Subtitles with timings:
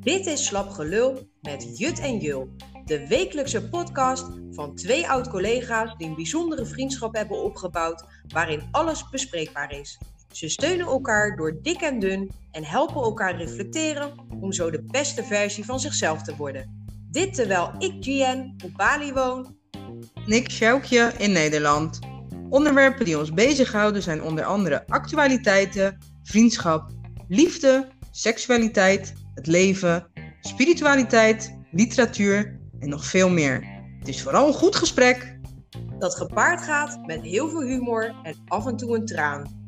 [0.00, 2.48] Dit is Slap Gelul met Jut en Jul,
[2.84, 9.78] de wekelijkse podcast van twee oud-collega's die een bijzondere vriendschap hebben opgebouwd waarin alles bespreekbaar
[9.78, 9.98] is.
[10.32, 15.24] Ze steunen elkaar door dik en dun en helpen elkaar reflecteren om zo de beste
[15.24, 16.86] versie van zichzelf te worden.
[17.10, 19.56] Dit terwijl ik, Gian, op Bali woon.
[20.26, 21.98] Nick Sjoukje in Nederland.
[22.54, 26.90] Onderwerpen die ons bezighouden zijn onder andere actualiteiten, vriendschap,
[27.28, 30.10] liefde, seksualiteit, het leven,
[30.40, 33.64] spiritualiteit, literatuur en nog veel meer.
[33.98, 35.38] Het is vooral een goed gesprek.
[35.98, 39.62] Dat gepaard gaat met heel veel humor en af en toe een traan.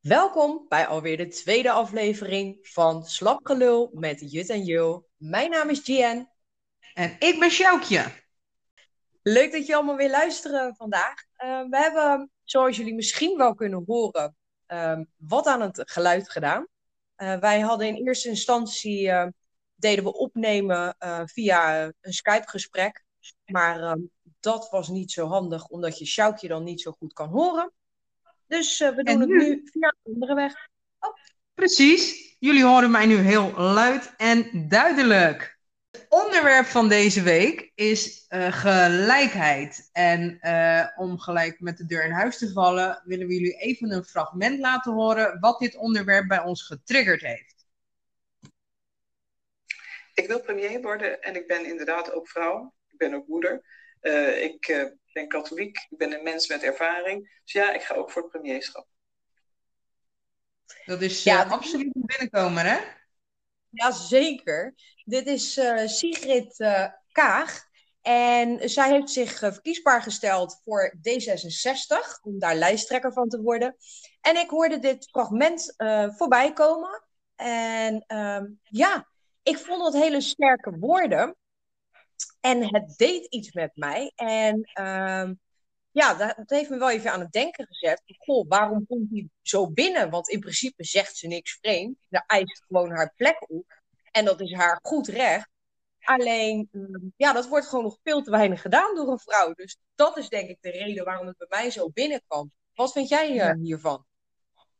[0.00, 5.08] Welkom bij alweer de tweede aflevering van Slapgelul met Jut en Jul.
[5.16, 6.31] Mijn naam is Gian.
[6.94, 8.04] En ik ben Sjoukje.
[9.22, 11.14] Leuk dat je allemaal weer luisteren vandaag.
[11.44, 14.36] Uh, we hebben, zoals jullie misschien wel kunnen horen,
[14.68, 16.66] uh, wat aan het geluid gedaan.
[17.16, 19.28] Uh, wij hadden in eerste instantie, eh,
[19.74, 23.04] deden we opnemen via een Skype-gesprek.
[23.44, 23.96] Maar
[24.40, 27.72] dat was niet zo handig, omdat je Sjoukje dan niet zo goed kan horen.
[28.46, 30.68] Dus uh, we doen het nu via een andere weg.
[30.98, 31.14] Oh.
[31.54, 32.36] Precies.
[32.38, 35.51] Jullie horen mij nu heel luid en duidelijk.
[35.92, 39.88] Het onderwerp van deze week is uh, gelijkheid.
[39.92, 43.90] En uh, om gelijk met de deur in huis te vallen, willen we jullie even
[43.90, 47.66] een fragment laten horen wat dit onderwerp bij ons getriggerd heeft.
[50.14, 52.74] Ik wil premier worden en ik ben inderdaad ook vrouw.
[52.88, 53.64] Ik ben ook moeder.
[54.40, 54.68] ik
[55.12, 57.40] ik ben katholiek, ik ben een mens met ervaring.
[57.42, 58.86] Dus ja, ik ga ook voor het premierschap.
[60.84, 62.78] Dat is ja, absoluut een binnenkomer, hè?
[63.72, 64.74] Jazeker.
[65.04, 67.70] Dit is uh, Sigrid uh, Kaag.
[68.02, 73.76] En zij heeft zich verkiesbaar gesteld voor D66, om daar lijsttrekker van te worden.
[74.20, 75.74] En ik hoorde dit fragment
[76.16, 77.02] voorbij komen.
[77.36, 79.08] En ehm, ja,
[79.42, 81.36] ik vond dat hele sterke woorden.
[82.40, 84.12] En het deed iets met mij.
[84.14, 85.40] En um,
[85.92, 88.02] ja, dat, dat, heeft me wel even aan het denken gezet.
[88.18, 90.10] Goh, waarom komt hij zo binnen?
[90.10, 91.96] Want in principe zegt ze niks vreemd.
[92.10, 93.80] Ze eist gewoon haar plek op.
[94.10, 95.50] En dat is haar goed recht.
[96.00, 99.52] Alleen, um, ja, dat wordt gewoon nog veel te weinig gedaan door een vrouw.
[99.54, 102.52] Dus dat is denk ik de reden waarom het bij mij zo binnenkwam.
[102.74, 103.56] Wat vind jij uh, ja.
[103.56, 104.06] hiervan?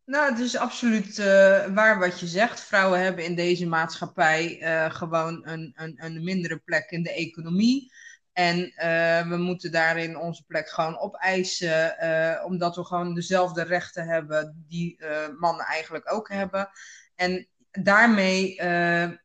[0.04, 1.26] Nou, het is absoluut uh,
[1.74, 2.60] waar wat je zegt.
[2.60, 7.92] Vrouwen hebben in deze maatschappij uh, gewoon een, een, een mindere plek in de economie.
[8.32, 11.96] En uh, we moeten daarin onze plek gewoon opeisen,
[12.44, 15.04] omdat we gewoon dezelfde rechten hebben die
[15.38, 16.70] mannen eigenlijk ook hebben.
[17.14, 18.54] En daarmee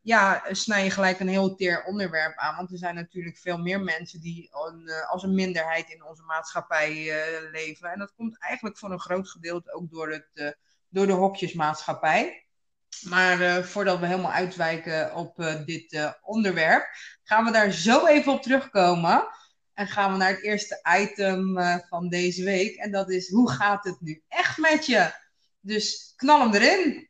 [0.02, 2.56] ja, snij je gelijk een heel teer onderwerp aan.
[2.56, 4.50] Want er zijn natuurlijk veel meer mensen die
[5.08, 7.12] als een minderheid in onze maatschappij
[7.52, 7.90] leven.
[7.90, 10.56] En dat komt eigenlijk voor een groot gedeelte ook door het
[10.88, 12.47] door de hokjesmaatschappij.
[13.02, 16.86] Maar uh, voordat we helemaal uitwijken op uh, dit uh, onderwerp,
[17.22, 19.26] gaan we daar zo even op terugkomen.
[19.74, 22.76] En gaan we naar het eerste item van deze week.
[22.76, 25.12] En dat is, hoe gaat het nu echt met je?
[25.60, 27.08] Dus knal hem erin.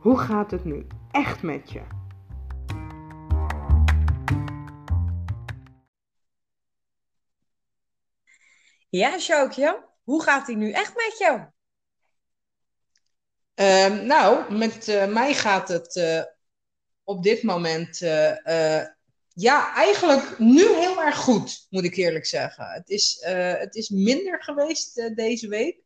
[0.00, 2.03] Hoe gaat het nu echt met je?
[8.94, 11.40] Ja, Sjoukje, hoe gaat die nu echt met jou?
[13.54, 16.22] Uh, nou, met uh, mij gaat het uh,
[17.04, 18.82] op dit moment, uh,
[19.32, 22.66] ja, eigenlijk nu heel erg goed, moet ik eerlijk zeggen.
[22.66, 23.18] Het is,
[23.58, 25.78] het is minder geweest deze week.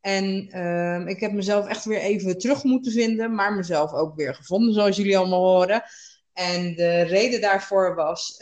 [0.00, 4.34] En ehm, ik heb mezelf echt weer even terug moeten vinden, maar mezelf ook weer
[4.34, 5.82] gevonden, zoals jullie allemaal horen.
[6.32, 8.36] En de reden daarvoor was,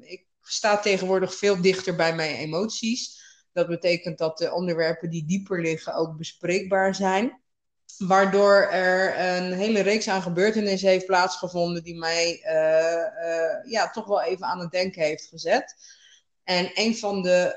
[0.00, 3.18] ik staat tegenwoordig veel dichter bij mijn emoties.
[3.52, 7.40] Dat betekent dat de onderwerpen die dieper liggen ook bespreekbaar zijn.
[7.98, 12.52] Waardoor er een hele reeks aan gebeurtenissen heeft plaatsgevonden die mij uh,
[13.28, 15.74] uh, ja, toch wel even aan het denken heeft gezet.
[16.44, 17.54] En een van de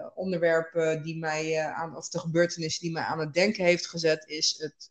[0.00, 4.24] uh, onderwerpen die mij aan, of de gebeurtenissen die mij aan het denken heeft gezet,
[4.26, 4.90] is het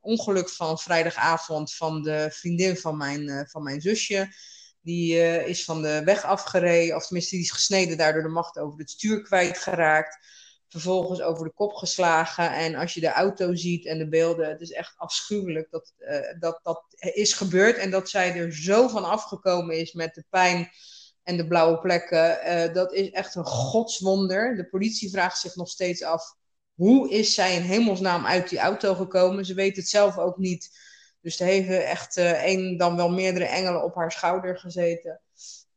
[0.00, 4.28] ongeluk van vrijdagavond van de vriendin van mijn, van mijn zusje.
[4.88, 8.58] Die uh, is van de weg afgereden, of tenminste die is gesneden, daardoor de macht
[8.58, 10.18] over het stuur kwijtgeraakt.
[10.68, 12.52] Vervolgens over de kop geslagen.
[12.52, 16.18] En als je de auto ziet en de beelden, het is echt afschuwelijk dat uh,
[16.38, 17.76] dat, dat is gebeurd.
[17.76, 20.70] En dat zij er zo van afgekomen is met de pijn
[21.22, 22.38] en de blauwe plekken.
[22.46, 24.56] Uh, dat is echt een godswonder.
[24.56, 26.36] De politie vraagt zich nog steeds af
[26.74, 29.44] hoe is zij in hemelsnaam uit die auto gekomen?
[29.44, 30.70] Ze weet het zelf ook niet.
[31.20, 35.20] Dus er heeft echt één, dan wel meerdere engelen op haar schouder gezeten.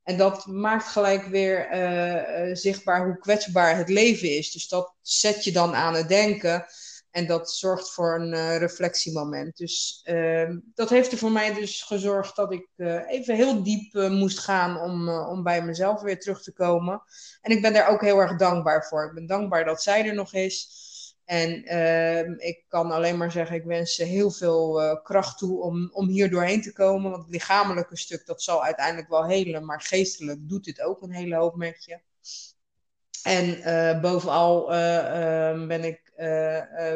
[0.04, 4.52] En dat maakt gelijk weer uh, zichtbaar hoe kwetsbaar het leven is.
[4.52, 6.66] Dus dat zet je dan aan het denken.
[7.12, 9.58] En dat zorgt voor een reflectiemoment.
[9.58, 12.68] Dus uh, dat heeft er voor mij dus gezorgd dat ik
[13.08, 17.02] even heel diep moest gaan om, om bij mezelf weer terug te komen.
[17.42, 19.06] En ik ben daar ook heel erg dankbaar voor.
[19.06, 20.90] Ik ben dankbaar dat zij er nog is.
[21.32, 25.90] En ehm, ik kan alleen maar zeggen, ik wens ze heel veel kracht toe om,
[25.94, 27.12] om hier doorheen te komen.
[27.12, 29.66] Want het lichamelijke stuk, dat zal uiteindelijk wel helen.
[29.66, 32.00] Maar geestelijk doet dit ook een hele hoop met je.
[33.24, 36.12] En bovenal ehm, ben ik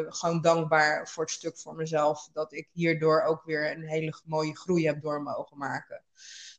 [0.08, 2.28] gewoon dankbaar voor het stuk voor mezelf.
[2.32, 6.02] Dat ik hierdoor ook weer een hele mooie groei heb door mogen maken.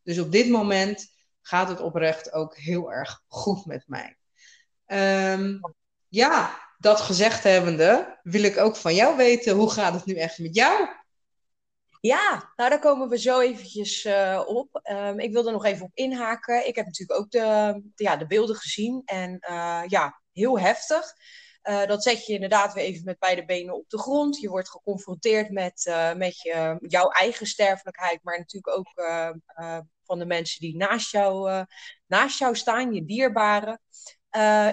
[0.04, 1.08] Dus op dit moment
[1.42, 4.18] gaat het oprecht ook heel erg goed met mij.
[5.34, 5.60] Um,
[6.10, 10.40] ja, dat gezegd hebbende, wil ik ook van jou weten, hoe gaat het nu echt
[10.40, 10.88] met jou?
[12.02, 14.82] Ja, nou daar komen we zo eventjes uh, op.
[14.92, 16.68] Um, ik wil er nog even op inhaken.
[16.68, 19.40] Ik heb natuurlijk ook de, ja, de beelden gezien en
[19.88, 21.14] ja, heel heftig.
[21.64, 24.40] Uh, dat zet je inderdaad weer even met beide benen op de grond.
[24.40, 28.94] Je wordt geconfronteerd met, met je, jouw eigen sterfelijkheid, maar natuurlijk ook
[30.04, 31.66] van de mensen die naast jou,
[32.06, 33.82] naast jou staan, je dierbaren.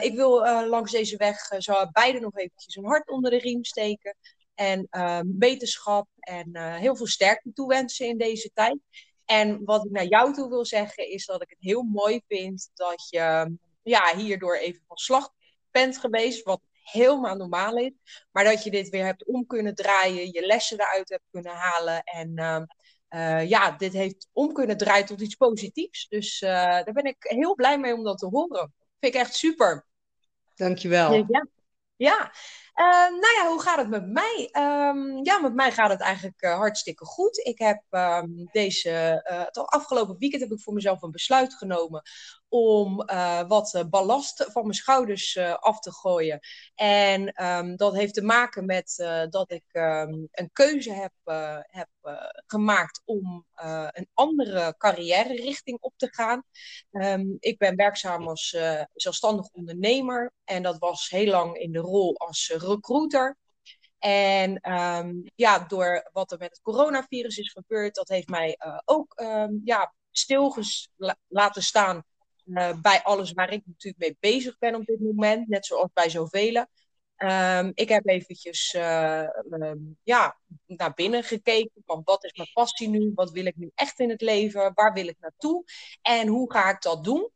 [0.00, 4.16] Ik wil langs deze weg zo beide nog eventjes een hart onder de riem steken.
[4.55, 4.88] En
[5.38, 8.78] wetenschap en heel veel sterkte toewensen in deze tijd.
[9.25, 12.70] En wat ik naar jou toe wil zeggen, is dat ik het heel mooi vind
[12.75, 15.31] dat je ja, hierdoor even van slag
[15.70, 16.43] bent geweest.
[16.43, 17.93] Wat helemaal normaal is.
[18.32, 22.02] Maar dat je dit weer hebt om kunnen draaien, je lessen eruit hebt kunnen halen.
[22.02, 22.32] En
[23.10, 26.08] uh, ja, dit heeft om kunnen draaien tot iets positiefs.
[26.08, 28.75] Dus uh, daar ben ik heel blij mee om dat te horen.
[29.05, 29.87] Vind ik echt super.
[30.55, 31.12] Dankjewel.
[31.12, 31.47] Ja,
[31.97, 32.33] ja.
[32.75, 34.49] Uh, nou ja, hoe gaat het met mij?
[34.53, 37.39] Um, ja, met mij gaat het eigenlijk uh, hartstikke goed.
[37.39, 42.03] Ik heb um, deze, uh, het afgelopen weekend heb ik voor mezelf een besluit genomen
[42.49, 46.41] om uh, wat ballast van mijn schouders uh, af te gooien.
[46.75, 51.12] En um, dat heeft te maken met uh, dat ik um, een keuze heb,
[51.71, 51.89] heb
[52.55, 53.47] gemaakt om
[53.91, 56.43] een andere carrière richting op te gaan.
[56.91, 58.56] Um, ik ben werkzaam als
[58.95, 63.37] zelfstandig ondernemer en dat was heel lang in de rol als recruiter.
[63.99, 68.79] En um, ja, door wat er met het coronavirus is gebeurd, dat heeft mij uh,
[68.85, 70.56] ook um, ja, stil
[71.29, 72.05] laten staan
[72.45, 76.11] uh, bij alles waar ik natuurlijk mee bezig ben op dit moment, net zoals bij
[76.11, 76.67] zoveel.
[77.19, 82.88] Um, ik heb eventjes uh, um, ja, naar binnen gekeken van wat is mijn passie
[82.88, 85.64] nu, wat wil ik nu echt in het leven, waar wil ik naartoe
[86.02, 87.31] en hoe ga ik dat doen.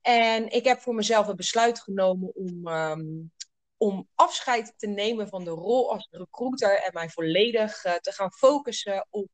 [0.00, 3.32] En ik heb voor mezelf een besluit genomen om, um,
[3.76, 8.32] om afscheid te nemen van de rol als recruiter en mij volledig uh, te gaan
[8.32, 9.28] focussen op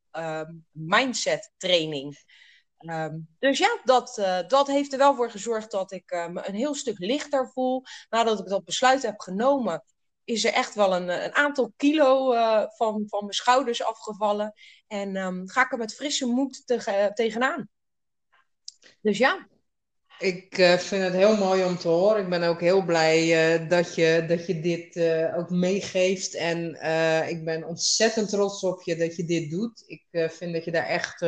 [0.70, 2.16] mindset training.
[2.86, 6.48] Um, dus ja, dat, uh, dat heeft er wel voor gezorgd dat ik uh, me
[6.48, 7.82] een heel stuk lichter voel.
[8.10, 9.84] Nadat ik dat besluit heb genomen,
[10.24, 12.32] is er echt wel een, een aantal kilo
[12.76, 14.52] van, van mijn schouders afgevallen.
[14.86, 17.68] En um, ga ik er met frisse moed te, tegenaan.
[19.00, 19.48] Dus ja.
[20.18, 22.22] Ik vind het heel mooi om te horen.
[22.22, 24.96] Ik ben ook heel blij dat, je, dat je dit
[25.36, 26.34] ook meegeeft.
[26.34, 26.58] En
[27.28, 29.82] ik ben ontzettend trots op je dat je dit doet.
[29.86, 31.20] Ik vind dat je daar echt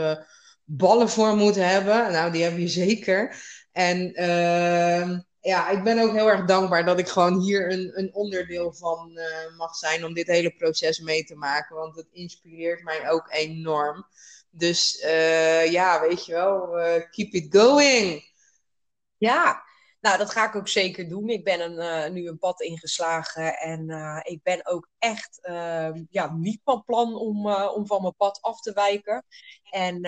[0.65, 2.13] ballen voor moet hebben.
[2.13, 3.37] Nou, die heb je zeker.
[3.73, 8.15] En uh, ja, ik ben ook heel erg dankbaar dat ik gewoon hier een, een
[8.15, 11.77] onderdeel van uh, mag zijn om dit hele proces mee te maken.
[11.77, 14.07] Want het inspireert mij ook enorm.
[14.51, 18.31] Dus uh, ja, weet je wel, uh, keep it going.
[19.17, 19.63] Ja,
[20.01, 21.29] nou, dat ga ik ook zeker doen.
[21.29, 23.89] Ik ben een, nu een pad ingeslagen en
[24.23, 28.39] ik ben ook echt uh, ja, niet van plan om, uh, om van mijn pad
[28.41, 29.25] af te wijken.
[29.71, 30.01] En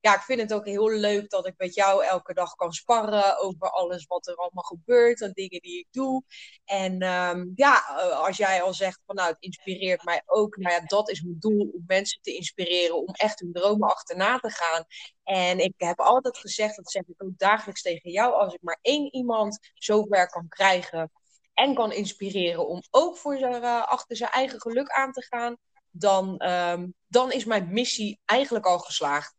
[0.00, 3.38] ja, ik vind het ook heel leuk dat ik met jou elke dag kan sparren
[3.38, 6.22] over alles wat er allemaal gebeurt en dingen die ik doe.
[6.64, 7.78] En um, ja,
[8.14, 10.56] als jij al zegt van nou, het inspireert mij ook.
[10.56, 14.38] Nou ja, dat is mijn doel om mensen te inspireren om echt hun dromen achterna
[14.38, 14.84] te gaan.
[15.22, 18.78] En ik heb altijd gezegd, dat zeg ik ook dagelijks tegen jou, als ik maar
[18.82, 21.10] één iemand zover kan krijgen
[21.58, 25.56] en kan inspireren om ook voor zijn, uh, achter zijn eigen geluk aan te gaan,
[25.90, 29.34] dan, um, dan is mijn missie eigenlijk al geslaagd.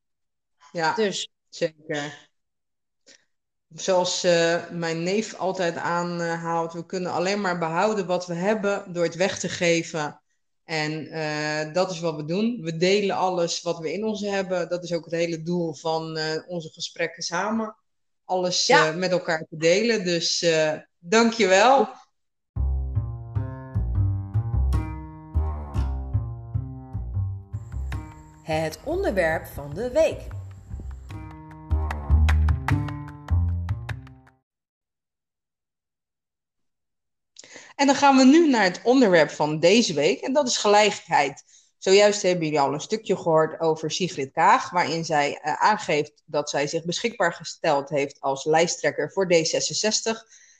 [0.71, 1.29] Ja, dus.
[1.49, 2.29] zeker.
[3.69, 9.03] Zoals uh, mijn neef altijd aanhaalt, we kunnen alleen maar behouden wat we hebben door
[9.03, 10.21] het weg te geven.
[10.63, 12.61] En uh, dat is wat we doen.
[12.61, 14.69] We delen alles wat we in ons hebben.
[14.69, 17.75] Dat is ook het hele doel van uh, onze gesprekken samen.
[18.25, 18.91] Alles ja.
[18.91, 20.03] met elkaar te delen.
[20.03, 20.45] Dus
[20.99, 21.89] dank je wel.
[28.49, 30.21] Het onderwerp van de week.
[37.75, 41.43] En dan gaan we nu naar het onderwerp van deze week en dat is gelijkheid.
[41.77, 46.49] Zojuist hebben jullie al een stukje gehoord over Sigrid Kaag, waarin zij uh, aangeeft dat
[46.49, 50.11] zij zich beschikbaar gesteld heeft als lijsttrekker voor D66.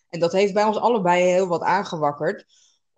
[0.10, 2.46] En dat heeft bij ons allebei heel wat aangewakkerd,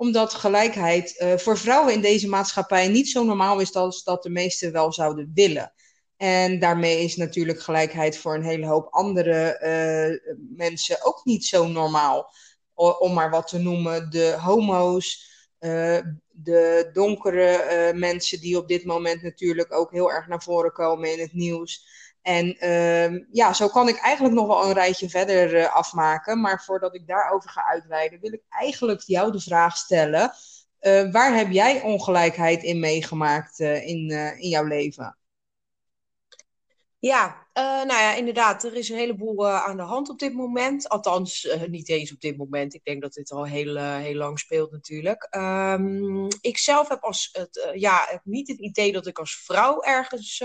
[0.02, 4.30] omdat gelijkheid uh, voor vrouwen in deze maatschappij niet zo normaal is als dat de
[4.30, 5.74] meesten wel zouden willen.
[6.18, 11.68] En daarmee is natuurlijk gelijkheid voor een hele hoop andere uh, mensen ook niet zo
[11.68, 12.34] normaal.
[12.74, 15.30] Om maar wat te noemen, de homo's,
[15.60, 21.12] uh, de donkere mensen die op dit moment natuurlijk ook heel erg naar voren komen
[21.12, 21.86] in het nieuws.
[22.22, 26.42] En uh, ja, zo kan ik eigenlijk nog wel een rijtje verder uh, afmaken.
[26.42, 30.32] Maar voordat ik daarover ga uitweiden, wil ik eigenlijk jou de vraag stellen.
[30.82, 35.18] Uh, waar heb jij ongelijkheid in meegemaakt in, in jouw leven?
[37.00, 38.64] Ja, nou ja, inderdaad.
[38.64, 40.90] Er is een heleboel aan de hand op dit moment.
[40.90, 42.74] Althans, niet eens op dit moment.
[42.74, 45.28] Ik denk dat dit al heel, heel lang speelt natuurlijk.
[45.36, 50.44] Um, ik zelf heb als het, ja, niet het idee dat ik als vrouw ergens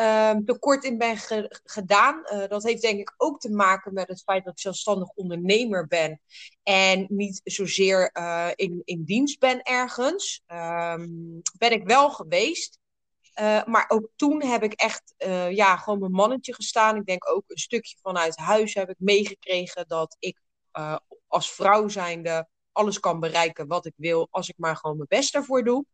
[0.00, 2.22] um, tekort in ben ge gedaan.
[2.48, 6.20] dat heeft denk ik ook te maken met het feit dat ik zelfstandig ondernemer ben.
[6.62, 8.10] En niet zozeer
[8.54, 10.42] in, in dienst ben ergens.
[10.46, 12.78] Um, ben ik wel geweest.
[13.40, 15.14] Uh, maar ook toen heb ik echt
[15.50, 16.96] ja, gewoon mijn mannetje gestaan.
[16.96, 20.40] Ik denk ook een stukje vanuit huis heb ik meegekregen dat ik
[21.26, 25.34] als vrouw zijnde alles kan bereiken wat ik wil, als ik maar gewoon mijn best
[25.34, 25.84] ervoor doe.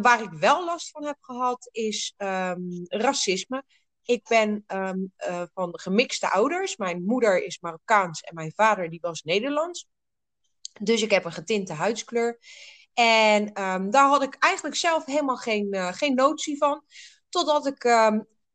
[0.00, 3.64] Waar ik wel last van heb gehad is um, racisme.
[4.02, 5.12] Ik ben um,
[5.54, 6.76] van gemixte ouders.
[6.76, 9.86] Mijn moeder is Marokkaans en mijn vader die was Nederlands.
[10.80, 12.38] Dus ik heb een getinte huidskleur.
[12.94, 16.84] En um, daar had ik eigenlijk zelf helemaal geen, uh, geen notie van.
[17.28, 17.84] Totdat ik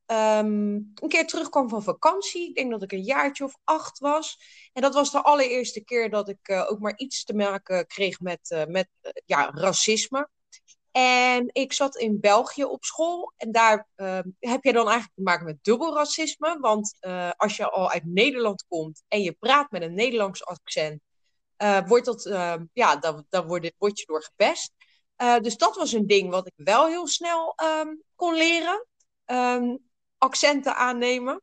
[0.05, 2.49] een keer terugkwam van vakantie.
[2.49, 4.39] Ik denk dat ik een jaartje of acht was.
[4.73, 8.65] En dat was de allereerste keer dat ik ook maar iets te maken kreeg met,
[8.67, 8.89] met
[9.25, 10.29] ja, racisme.
[10.91, 13.33] En ik zat in België op school.
[13.37, 13.87] En daar
[14.39, 16.57] heb je dan eigenlijk te maken met dubbel racisme.
[16.59, 16.97] Want
[17.37, 21.01] als je al uit Nederland komt en je praat met een Nederlands accent
[21.63, 24.73] uh, wordt dat, uh, ja, dan, dan word, je door gepest.
[25.17, 28.85] Uh, dus dat was een ding wat ik wel heel snel um, kon leren.
[30.17, 31.41] Accenten aannemen.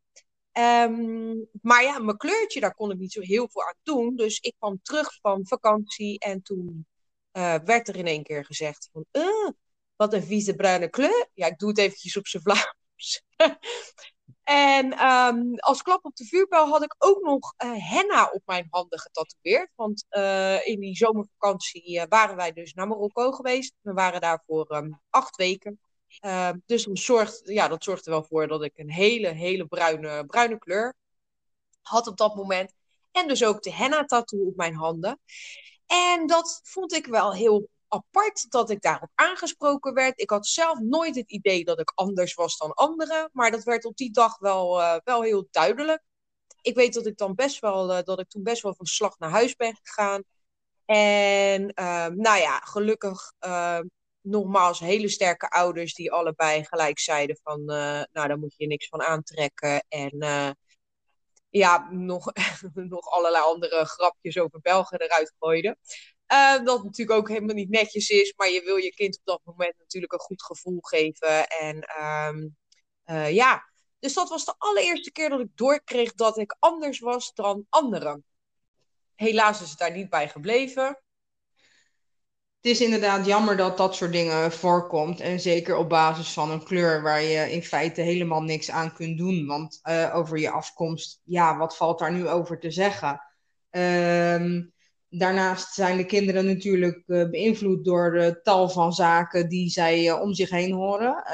[1.63, 4.17] Maar ja, mijn kleurtje, daar kon ik niet zo heel veel aan doen.
[4.17, 6.87] Dus ik kwam terug van vakantie en toen
[7.37, 9.05] uh, werd er in één keer gezegd van...
[9.97, 11.29] wat een vieze bruine kleur.
[11.35, 13.23] Ja, ik doe het eventjes op zijn Vlaams.
[14.43, 18.67] En um, als klap op de vuurpijl had ik ook nog uh, henna op mijn
[18.71, 19.71] handen getatoeëerd.
[19.75, 20.07] Want
[20.65, 23.75] in die zomervakantie waren wij dus naar Marokko geweest.
[23.81, 25.81] We waren daar voor um, acht weken.
[26.21, 30.27] Ehm, dus dat zorgt, ja, dat zorgde wel voor dat ik een hele, hele bruine,
[30.27, 30.95] bruine kleur
[31.83, 32.73] had op dat moment.
[33.13, 35.21] En dus ook de henna-tattoo op mijn handen.
[35.97, 40.21] En dat vond ik wel heel apart dat ik daarop aangesproken werd.
[40.21, 43.85] Ik had zelf nooit het idee dat ik anders was dan anderen, maar dat werd
[43.85, 46.03] op die dag wel, uh, wel heel duidelijk.
[46.61, 49.19] Ik weet dat ik dan best wel, uh, dat ik toen best wel van slag
[49.19, 50.23] naar huis ben gegaan.
[50.85, 53.33] En uh, nou ja, gelukkig
[54.21, 59.03] nogmaals hele sterke ouders die allebei gelijk zeiden van, nou daar moet je niks van
[59.03, 59.85] aantrekken.
[59.89, 60.19] En
[61.49, 62.33] ja, nog,
[62.75, 65.79] nog allerlei andere grapjes over Belgen eruit gooiden.
[66.33, 69.41] Uh, dat natuurlijk ook helemaal niet netjes is, maar je wil je kind op dat
[69.45, 71.49] moment natuurlijk een goed gevoel geven.
[71.49, 72.57] En um,
[73.07, 77.35] uh, ja, dus dat was de allereerste keer dat ik doorkreeg dat ik anders was
[77.35, 78.25] dan anderen.
[79.15, 81.03] Helaas is het daar niet bij gebleven.
[82.67, 85.21] Het is inderdaad jammer dat dat soort dingen voorkomt.
[85.21, 89.19] En zeker op basis van een kleur waar je in feite helemaal niks aan kunt
[89.19, 89.47] doen.
[89.47, 93.21] Want uh, over je afkomst, ja, wat valt daar nu over te zeggen?
[93.71, 94.73] Um,
[95.09, 100.21] Daarnaast zijn de kinderen natuurlijk uh, beïnvloed door de tal van zaken die zij uh,
[100.21, 101.25] om zich heen horen.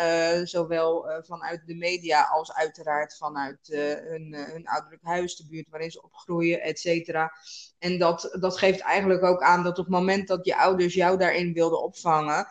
[0.46, 6.02] Zowel vanuit de media als uiteraard vanuit hun, hun ouderlijk huis, de buurt waarin ze
[6.02, 7.32] opgroeien, et cetera.
[7.78, 11.18] En dat, dat geeft eigenlijk ook aan dat op het moment dat je ouders jou
[11.18, 12.46] daarin wilden opvangen,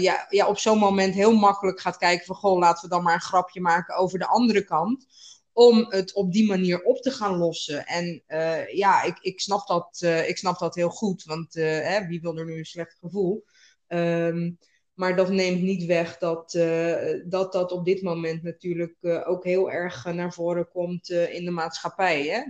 [0.00, 3.14] ja, ja, op zo'n moment heel makkelijk gaat kijken van goh, laten we dan maar
[3.14, 5.06] een grapje maken over de andere kant
[5.60, 7.86] om het op die manier op te gaan lossen.
[7.86, 11.64] En uh, ja, ik, ik, snap dat, uh, ik snap dat heel goed, want uh,
[11.64, 13.44] hè, wie wil er nu een slecht gevoel?
[13.88, 14.58] Um,
[14.94, 16.50] maar dat neemt niet weg dat,
[17.26, 22.26] dat dat op dit moment natuurlijk ook heel erg naar voren komt in de maatschappij.
[22.26, 22.40] Hè?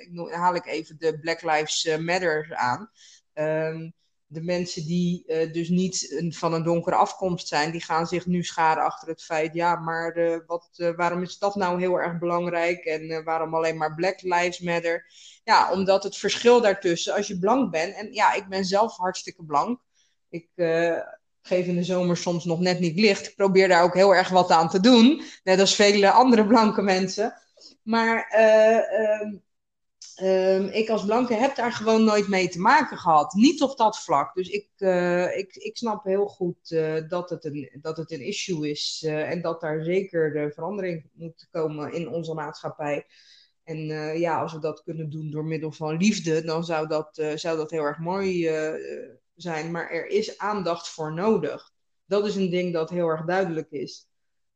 [0.00, 2.90] ik haal ik even de Black Lives Matter aan.
[3.34, 3.92] Um,
[4.30, 8.42] de mensen die uh, dus niet van een donkere afkomst zijn, die gaan zich nu
[8.42, 12.18] scharen achter het feit, ja, maar uh, wat, uh, waarom is dat nou heel erg
[12.18, 15.12] belangrijk en waarom alleen maar Black Lives Matter?
[15.44, 19.44] Ja, omdat het verschil daartussen, als je blank bent, en ja, ik ben zelf hartstikke
[19.44, 19.80] blank,
[20.28, 20.48] ik
[21.42, 24.28] geef in de zomer soms nog net niet licht, ik probeer daar ook heel erg
[24.28, 27.34] wat aan te doen, net als vele andere blanke mensen.
[27.82, 29.38] Maar uh,
[30.22, 33.32] um, ik als blanke heb daar gewoon nooit mee te maken gehad.
[33.32, 34.34] Niet op dat vlak.
[34.34, 38.26] Dus ik, uh, ik, ik snap heel goed uh, dat, het een, dat het een
[38.26, 39.02] issue is.
[39.06, 43.06] Uh, en dat daar zeker de verandering moet komen in onze maatschappij.
[43.64, 43.78] En
[44.18, 47.70] ja, als we dat kunnen doen door middel van liefde, dan zou dat, zou dat
[47.70, 48.50] heel erg mooi
[49.34, 49.70] zijn.
[49.70, 51.70] Maar er is aandacht voor nodig.
[52.06, 54.08] Dat is een ding dat heel erg duidelijk is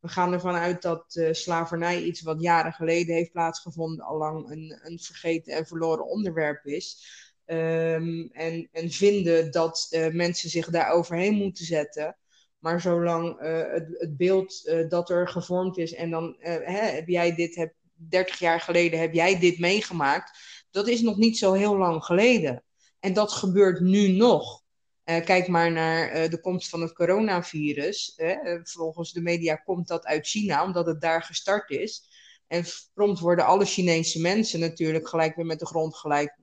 [0.02, 4.98] we gaan ervan uit dat slavernij iets wat jaren geleden heeft plaatsgevonden, allang een, een
[4.98, 7.06] vergeten en verloren onderwerp is.
[7.46, 12.16] Um, en, en vinden dat uh, mensen zich daar overheen moeten zetten.
[12.58, 17.34] Maar zolang uh, het, het, beeld dat er gevormd is en dan hè, heb jij
[17.34, 17.74] dit, heb,
[18.08, 20.38] 30 jaar geleden heb jij dit meegemaakt,
[20.70, 22.64] dat is nog niet zo heel lang geleden.
[23.00, 24.61] En dat gebeurt nu nog.
[25.04, 28.14] Uh, kijk maar naar uh, de komst van het coronavirus.
[28.16, 32.10] Uh, volgens de media komt dat uit China, omdat het daar gestart is.
[32.46, 36.36] En prompt worden alle Chinese mensen natuurlijk gelijk weer met de grond gelijk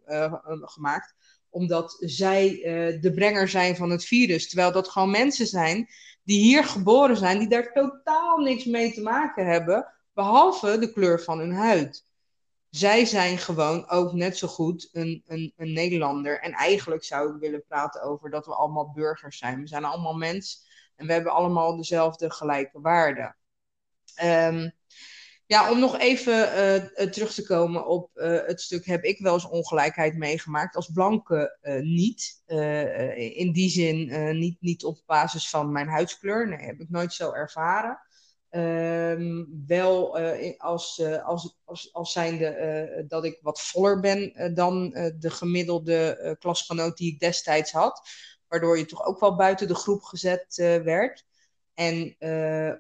[0.62, 1.14] gemaakt.
[1.50, 2.50] Omdat zij
[3.02, 4.48] de brenger zijn van het virus.
[4.50, 5.88] Terwijl dat gewoon mensen zijn
[6.24, 9.94] die hier geboren zijn, die daar totaal niks mee te maken hebben.
[10.14, 12.04] Behalve de kleur van hun huid
[12.70, 16.40] zij zijn gewoon ook net zo goed een, een, een Nederlander.
[16.40, 19.62] En eigenlijk zou ik willen praten over dat we allemaal burgers zijn.
[19.62, 23.36] We zijn allemaal mens en we hebben allemaal dezelfde gelijke waarden.
[24.24, 24.72] Um,
[25.46, 29.34] ja, om nog even uh, terug te komen op uh, het stuk heb ik wel
[29.34, 30.76] eens ongelijkheid meegemaakt.
[30.76, 32.42] Als blanke niet.
[33.16, 36.48] in die zin niet, niet op basis van mijn huidskleur.
[36.48, 38.00] Nee, heb ik nooit zo ervaren.
[38.52, 42.58] Um, wel uh, als, uh, als, als, als zijnde
[42.98, 48.02] uh, dat ik wat voller ben dan de gemiddelde klasgenoot die ik destijds had.
[48.48, 51.26] Waardoor je toch ook wel buiten de groep gezet werd.
[51.74, 52.16] En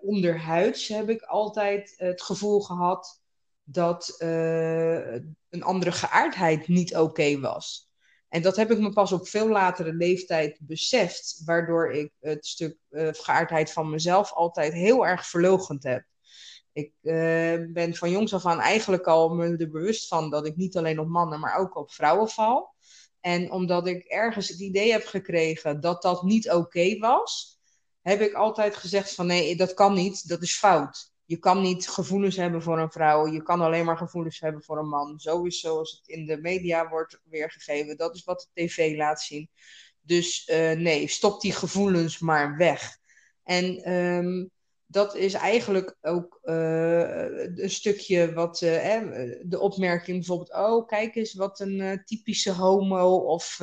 [0.01, 3.21] onderhuids heb ik altijd het gevoel gehad
[3.63, 7.88] dat een andere geaardheid niet oké was.
[8.29, 12.77] En dat heb ik me pas op veel latere leeftijd beseft, waardoor ik het stuk
[12.89, 16.03] uh, geaardheid van mezelf altijd heel erg verlogend heb.
[16.73, 17.13] Ik uh,
[17.73, 20.99] ben van jongs af aan eigenlijk al me er bewust van dat ik niet alleen
[20.99, 22.73] op mannen, maar ook op vrouwen val.
[23.19, 27.59] En omdat ik ergens het idee heb gekregen dat dat niet oké was,
[28.01, 31.87] heb ik altijd gezegd van nee, dat kan niet, dat is fout je kan niet
[31.87, 33.27] gevoelens hebben voor een vrouw.
[33.27, 35.19] Je kan alleen maar gevoelens hebben voor een man.
[35.19, 37.97] Zo is zoals het in de media wordt weergegeven.
[37.97, 39.49] Dat is wat de tv laat zien.
[40.01, 42.97] Dus uh, nee, stop die gevoelens maar weg.
[43.43, 44.49] En um,
[44.85, 46.99] dat is eigenlijk ook uh,
[47.55, 49.01] een stukje wat uh,
[49.41, 53.55] de opmerking bijvoorbeeld, oh kijk eens wat een typische homo of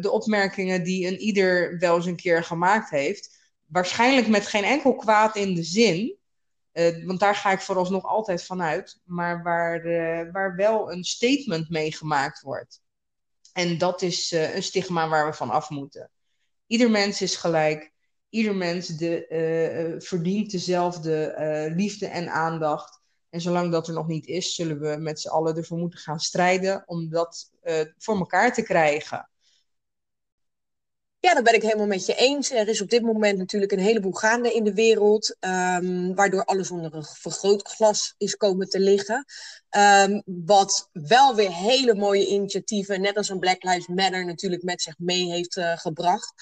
[0.00, 3.36] de opmerkingen die een ieder wel eens een keer gemaakt heeft.
[3.66, 6.17] Waarschijnlijk met geen enkel kwaad in de zin,
[6.78, 9.00] uh, want daar ga ik vooralsnog altijd vanuit.
[9.04, 12.82] Maar waar, uh, waar wel een statement mee gemaakt wordt.
[13.52, 16.10] En dat is uh, een stigma waar we van af moeten.
[16.66, 17.92] Ieder mens is gelijk.
[18.28, 23.00] Ieder mens de, verdient dezelfde liefde en aandacht.
[23.30, 26.20] En zolang dat er nog niet is, zullen we met z'n allen ervoor moeten gaan
[26.20, 27.50] strijden om dat
[27.98, 29.28] voor elkaar te krijgen.
[31.20, 32.50] Ja, dat ben ik helemaal met je eens.
[32.50, 36.70] Er is op dit moment natuurlijk een heleboel gaande in de wereld, um, waardoor alles
[36.70, 39.24] onder een vergrootglas is komen te liggen.
[39.76, 44.82] Um, wat wel weer hele mooie initiatieven, net als een Black Lives Matter, natuurlijk met
[44.82, 46.32] zich mee heeft uh, gebracht.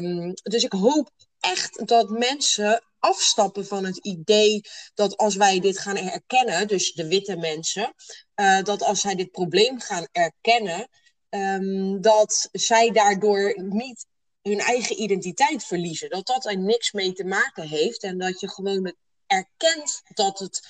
[0.00, 1.10] Um, dus ik hoop
[1.40, 4.60] echt dat mensen afstappen van het idee
[4.94, 7.94] dat als wij dit gaan erkennen, dus de witte mensen,
[8.40, 10.88] uh, dat als zij dit probleem gaan erkennen
[11.36, 14.06] um, dat zij daardoor niet
[14.42, 16.10] hun eigen identiteit verliezen.
[16.10, 18.94] Dat dat er niks mee te maken heeft en dat je gewoon
[19.26, 20.68] erkent dat het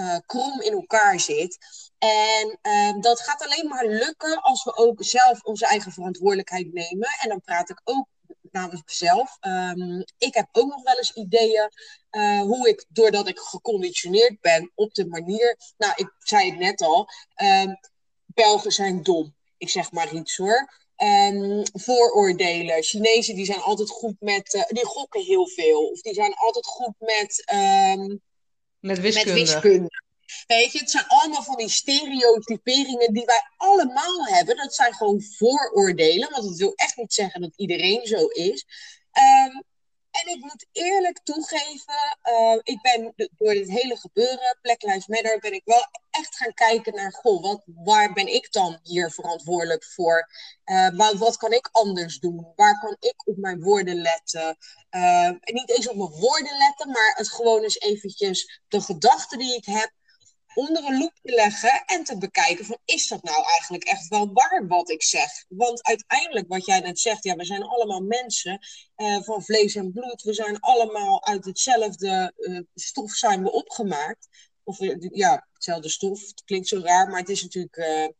[0.00, 1.58] uh, krom in elkaar zit.
[1.98, 7.08] En uh, dat gaat alleen maar lukken als we ook zelf onze eigen verantwoordelijkheid nemen.
[7.20, 8.06] En dan praat ik ook
[8.50, 9.36] namens mezelf.
[9.40, 11.70] Um, ik heb ook nog wel eens ideeën
[12.10, 15.56] uh, hoe ik, doordat ik geconditioneerd ben op de manier.
[15.76, 17.08] Nou, ik zei het net al.
[17.42, 17.78] Um,
[18.26, 20.82] Belgen zijn dom ik zeg maar iets hoor.
[20.96, 22.82] Um, vooroordelen.
[22.82, 25.88] Chinezen die zijn altijd goed met, uh, die gokken heel veel.
[25.88, 28.22] Of die zijn altijd goed met, um,
[28.80, 29.40] met wiskunde.
[29.40, 30.02] Met wiskunde.
[30.46, 34.56] Weet je, het zijn allemaal van die stereotyperingen die wij allemaal hebben.
[34.56, 38.66] Dat zijn gewoon vooroordelen, want dat wil echt niet zeggen dat iedereen zo is.
[39.46, 39.64] Um,
[40.22, 45.38] en ik moet eerlijk toegeven, uh, ik ben door dit hele gebeuren, Black Lives Matter,
[45.38, 49.84] ben ik wel echt gaan kijken naar, goh, wat, waar ben ik dan hier verantwoordelijk
[49.84, 50.28] voor?
[50.64, 52.52] Uh, wat, wat, kan ik anders doen?
[52.56, 54.56] Waar kan ik op mijn woorden letten?
[54.90, 59.56] En niet eens op mijn woorden letten, maar het gewoon eens eventjes de gedachten die
[59.56, 59.92] ik heb
[60.54, 64.32] onder een loep te leggen en te bekijken van is dat nou eigenlijk echt wel
[64.32, 65.44] waar wat ik zeg?
[65.48, 68.58] Want uiteindelijk wat jij net zegt, ja, we zijn allemaal mensen
[68.96, 70.22] uh, van vlees en bloed.
[70.22, 74.28] We zijn allemaal uit hetzelfde uh, stof zijn we opgemaakt.
[74.62, 74.78] Of
[75.12, 76.20] ja, hetzelfde stof.
[76.20, 78.12] Het klinkt zo raar, maar het is natuurlijk,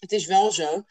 [0.00, 0.84] het is wel zo.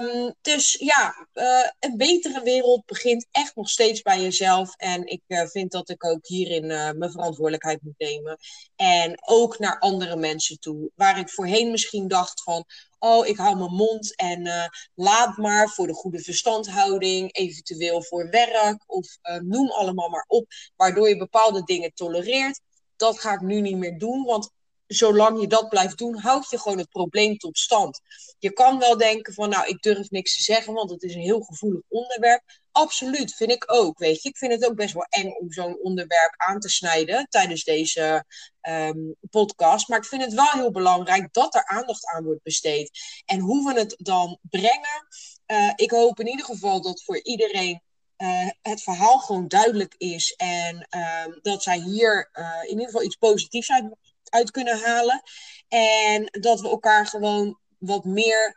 [0.00, 4.76] Um, dus ja, uh, een betere wereld begint echt nog steeds bij jezelf.
[4.76, 8.38] En ik uh, vind dat ik ook hierin uh, mijn verantwoordelijkheid moet nemen.
[8.76, 10.90] En ook naar andere mensen toe.
[10.94, 12.64] Waar ik voorheen misschien dacht van,
[12.98, 18.82] oh, ik hou mijn mond en laat maar voor de goede verstandhouding, eventueel voor werk
[18.86, 20.46] of noem allemaal maar op.
[20.76, 22.60] Waardoor je bepaalde dingen tolereert.
[22.96, 24.50] Dat ga ik nu niet meer doen, want
[24.86, 28.00] zolang je dat blijft doen, houd je gewoon het probleem tot stand.
[28.38, 31.20] Je kan wel denken van, nou, ik durf niks te zeggen, want het is een
[31.20, 32.42] heel gevoelig onderwerp.
[32.72, 34.28] Absoluut, vind ik ook, weet je.
[34.28, 38.24] Ik vind het ook best wel eng om zo'n onderwerp aan te snijden tijdens deze
[38.68, 39.88] um, podcast.
[39.88, 42.90] Maar ik vind het wel heel belangrijk dat er aandacht aan wordt besteed.
[43.24, 45.06] En hoe we het dan brengen,
[45.46, 47.82] uh, ik hoop in ieder geval dat voor iedereen
[48.18, 50.34] uh, het verhaal gewoon duidelijk is.
[50.36, 53.96] En uh, dat zij hier uh, in ieder geval iets positiefs uit
[54.30, 55.22] uit kunnen halen.
[55.68, 58.56] En dat we elkaar gewoon wat meer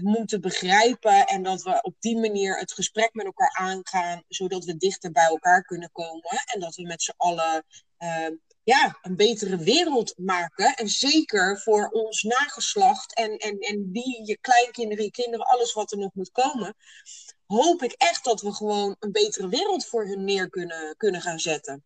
[0.00, 1.26] moeten begrijpen.
[1.26, 4.22] En dat we op die manier het gesprek met elkaar aangaan.
[4.28, 6.42] Zodat we dichter bij elkaar kunnen komen.
[6.52, 7.64] En dat we met z'n allen
[7.98, 8.26] uh,
[8.62, 10.74] ja, een betere wereld maken.
[10.74, 13.14] En zeker voor ons nageslacht.
[13.14, 16.74] En, en, en die, je kleinkinderen, je kinderen, alles wat er nog moet komen.
[17.46, 21.38] Hoop ik echt dat we gewoon een betere wereld voor hun neer kunnen, kunnen gaan
[21.38, 21.84] zetten.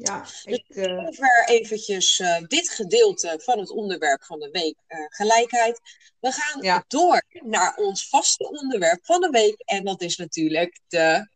[0.00, 1.06] Ja, dus ik, uh...
[1.06, 5.80] over eventjes uh, dit gedeelte van het onderwerp van de week uh, gelijkheid.
[6.20, 6.84] We gaan ja.
[6.88, 9.62] door naar ons vaste onderwerp van de week.
[9.64, 11.28] En dat is natuurlijk de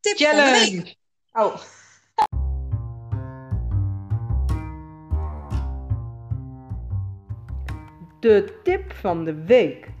[0.00, 0.66] tip Challenge.
[0.66, 0.96] van de week.
[1.32, 1.62] Oh.
[8.20, 9.95] De tip van de week.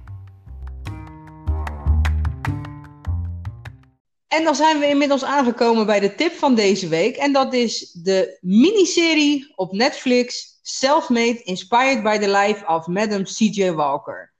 [4.28, 7.16] En dan zijn we inmiddels aangekomen bij de tip van deze week.
[7.16, 13.70] En dat is de miniserie op Netflix Self-Made Inspired by the Life of Madam C.J.
[13.70, 14.34] Walker.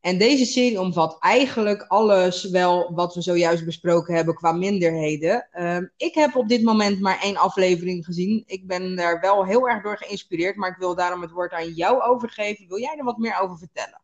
[0.00, 5.48] En deze serie omvat eigenlijk alles wel wat we zojuist besproken hebben qua minderheden.
[5.54, 8.42] Uh, ik heb op dit moment maar één aflevering gezien.
[8.46, 11.72] Ik ben daar wel heel erg door geïnspireerd, maar ik wil daarom het woord aan
[11.72, 12.68] jou overgeven.
[12.68, 14.01] Wil jij er wat meer over vertellen?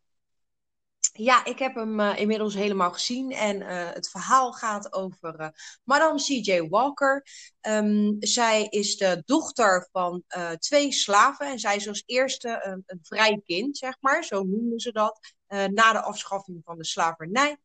[1.13, 3.31] Ja, ik heb hem uh, inmiddels helemaal gezien.
[3.31, 5.47] En uh, het verhaal gaat over uh,
[5.83, 6.67] Madame C.J.
[6.67, 7.25] Walker.
[7.61, 10.23] Um, zij is de dochter van
[10.59, 11.47] twee slaven.
[11.47, 14.23] En zij is als eerste een, een vrij kind, zeg maar.
[14.23, 15.19] Zo noemen ze dat.
[15.47, 17.57] na de afschaffing van de slavernij.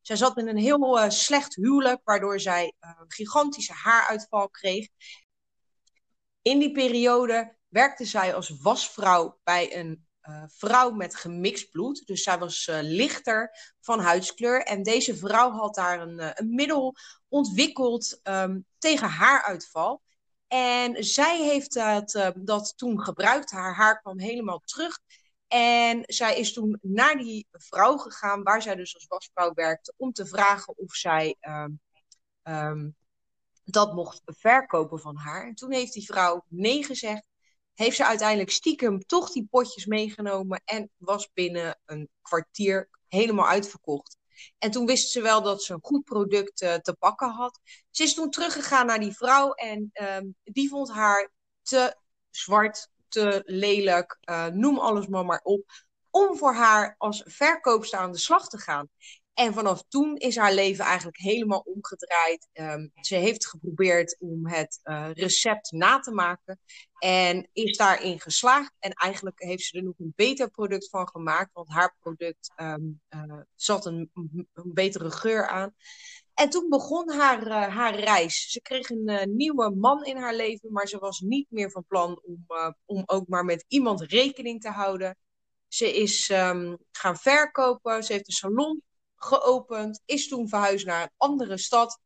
[0.00, 4.88] Zij zat in een heel slecht huwelijk, waardoor zij een gigantische haaruitval kreeg.
[6.42, 10.07] In die periode werkte zij als wasvrouw bij een
[10.46, 12.06] vrouw met gemixt bloed.
[12.06, 14.62] Dus zij was uh, lichter van huidskleur.
[14.62, 16.96] En deze vrouw had daar een, een middel
[17.28, 20.02] ontwikkeld um, tegen haaruitval.
[20.46, 23.50] En zij heeft dat, dat toen gebruikt.
[23.50, 24.98] Haar haar kwam helemaal terug.
[25.48, 30.12] En zij is toen naar die vrouw gegaan, waar zij dus als wasvrouw werkte, om
[30.12, 31.36] te vragen of zij
[32.42, 32.96] um,
[33.64, 35.46] dat mocht verkopen van haar.
[35.46, 37.27] En toen heeft die vrouw nee gezegd
[37.78, 44.16] heeft ze uiteindelijk stiekem toch die potjes meegenomen en was binnen een kwartier helemaal uitverkocht.
[44.58, 47.60] En toen wist ze wel dat ze een goed product uh, te pakken had.
[47.90, 51.30] Ze is toen teruggegaan naar die vrouw en um, die vond haar
[51.62, 51.96] te
[52.30, 55.64] zwart, te lelijk, uh, noem alles maar maar op,
[56.10, 58.88] om voor haar als verkoopster aan de slag te gaan.
[59.38, 62.48] En vanaf toen is haar leven eigenlijk helemaal omgedraaid.
[62.52, 66.60] Um, ze heeft geprobeerd om het uh, recept na te maken.
[66.98, 68.72] En is daarin geslaagd.
[68.78, 71.52] En eigenlijk heeft ze er nog een beter product van gemaakt.
[71.52, 75.74] Want haar product um, uh, zat een, een, betere geur aan.
[76.34, 78.50] En toen begon haar, uh, haar reis.
[78.50, 80.72] Ze kreeg een nieuwe man in haar leven.
[80.72, 82.46] Maar ze was niet meer van plan om,
[82.84, 85.16] om ook maar met iemand rekening te houden.
[85.68, 88.04] Ze is um, gaan verkopen.
[88.04, 88.82] Ze heeft een salon
[89.18, 91.98] geopend, is toen verhuisd naar een andere stad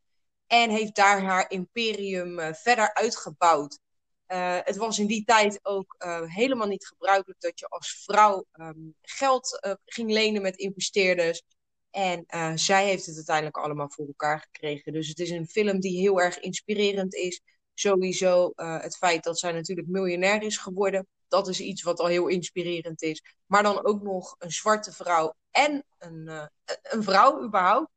[0.47, 3.79] en heeft daar haar imperium uh, verder uitgebouwd.
[4.27, 8.45] uh, het was in die tijd ook uh, helemaal niet gebruikelijk dat je als vrouw
[8.53, 11.43] um, geld ging lenen met investeerders.
[11.91, 12.25] En
[12.59, 14.93] zij heeft het uiteindelijk allemaal voor elkaar gekregen.
[14.93, 17.41] Dus het is een film die heel erg inspirerend is.
[17.75, 21.07] Sowieso het feit dat zij natuurlijk miljonair is geworden.
[21.29, 23.23] Dat is iets wat al heel inspirerend is.
[23.47, 26.51] Maar dan ook nog een zwarte vrouw en een,
[26.83, 27.91] een vrouw überhaupt.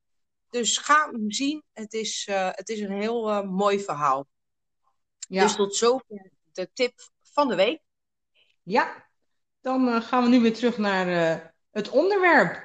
[0.49, 1.63] Dus ga hem zien.
[1.73, 4.27] Het is, het is een heel mooi verhaal.
[5.17, 5.43] Ja.
[5.43, 7.81] Dus tot zover de tip van de week.
[8.63, 9.07] Ja,
[9.61, 12.64] dan gaan we nu weer terug naar het onderwerp.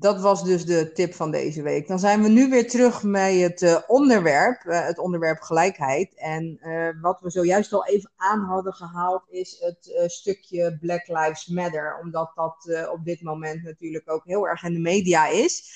[0.00, 1.88] Dat was dus de tip van deze week.
[1.88, 6.14] Dan zijn we nu weer terug bij het uh, onderwerp, het onderwerp gelijkheid.
[6.14, 6.58] En
[7.00, 11.98] wat we zojuist al even aan hadden gehaald is het stukje Black Lives Matter.
[12.02, 15.70] Omdat dat op dit moment natuurlijk ook heel erg in de media is.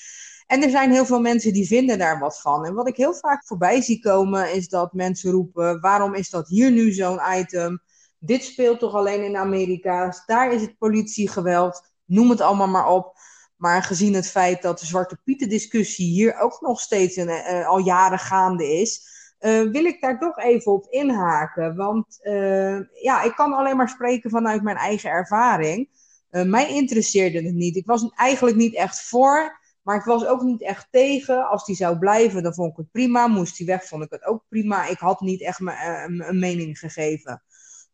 [0.47, 2.65] En er zijn heel veel mensen die vinden daar wat van.
[2.65, 6.47] En wat ik heel vaak voorbij zie komen, is dat mensen roepen: waarom is dat
[6.47, 7.81] hier nu zo'n item?
[8.19, 10.13] Dit speelt toch alleen in Amerika?
[10.25, 11.91] Daar is het politiegeweld.
[12.05, 13.17] Noem het allemaal maar op.
[13.63, 17.67] Maar gezien het feit dat de Zwarte Pieten discussie hier ook nog steeds een, uh,
[17.67, 19.01] al jaren gaande is,
[19.39, 21.75] uh, wil ik daar toch even op inhaken.
[21.75, 25.89] Want uh, ja, ik kan alleen maar spreken vanuit mijn eigen ervaring.
[26.29, 27.75] mij interesseerde het niet.
[27.75, 29.61] Ik was eigenlijk niet echt voor.
[29.83, 31.49] Maar ik was ook niet echt tegen.
[31.49, 33.27] Als die zou blijven, dan vond ik het prima.
[33.27, 34.87] Moest hij weg, vond ik het ook prima.
[34.87, 37.43] Ik had niet echt eh, een mening gegeven.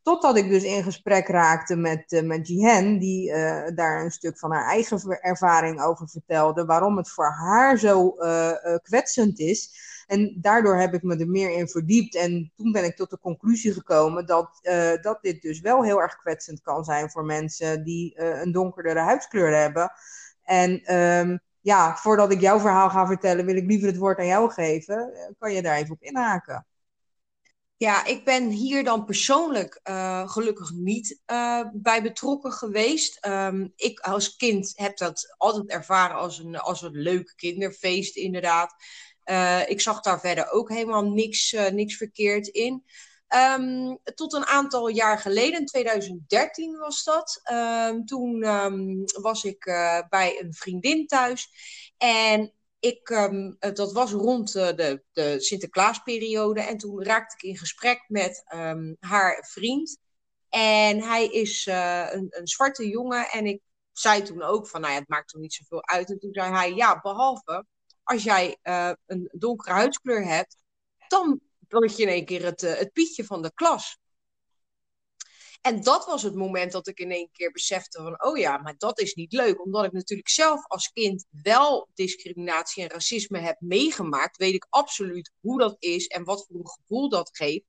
[0.01, 4.39] Totdat ik dus in gesprek raakte met, uh, met Jihen, die uh, daar een stuk
[4.39, 6.65] van haar eigen ervaring over vertelde.
[6.65, 9.87] Waarom het voor haar zo uh, kwetsend is.
[10.07, 12.15] En daardoor heb ik me er meer in verdiept.
[12.15, 14.59] En toen ben ik tot de conclusie gekomen dat,
[15.01, 19.57] dat dit dus wel heel erg kwetsend kan zijn voor mensen die een donkerdere huidskleur
[19.57, 19.91] hebben.
[20.43, 24.25] En um, ja, voordat ik jouw verhaal ga vertellen, wil ik liever het woord aan
[24.25, 25.13] jou geven.
[25.39, 26.65] Kan je daar even op inhaken?
[27.79, 33.25] Ja, ik ben hier dan persoonlijk uh, gelukkig niet uh, bij betrokken geweest.
[33.25, 38.75] Um, ik als kind heb dat altijd ervaren als een, als een leuk kinderfeest, inderdaad.
[39.25, 42.83] Uh, ik zag daar verder ook helemaal niks, niks verkeerd in.
[43.59, 47.41] Um, tot een aantal jaar geleden, in 2013 was dat.
[47.51, 48.39] Um, toen
[49.21, 49.63] was ik
[50.09, 51.49] bij een vriendin thuis.
[51.97, 53.07] En ik,
[53.75, 56.61] dat was rond de, de Sinterklaasperiode.
[56.61, 58.43] En toen raakte ik in gesprek met
[58.99, 59.97] haar vriend.
[60.49, 63.29] En hij is uh, een, een, zwarte jongen.
[63.29, 63.61] En ik
[63.91, 66.09] zei toen ook van, nou ja, het maakt toch niet zoveel uit.
[66.09, 67.65] En toen zei hij, ja, behalve
[68.03, 68.57] als jij
[69.05, 70.55] een donkere huidskleur hebt,
[71.07, 73.97] dan word je in één keer het, het pietje van de klas.
[75.61, 78.75] En dat was het moment dat ik in één keer besefte van, oh ja, maar
[78.77, 79.63] dat is niet leuk.
[79.63, 85.31] Omdat ik natuurlijk zelf als kind wel discriminatie en racisme heb meegemaakt, weet ik absoluut
[85.39, 87.65] hoe dat is en wat voor een gevoel dat geeft.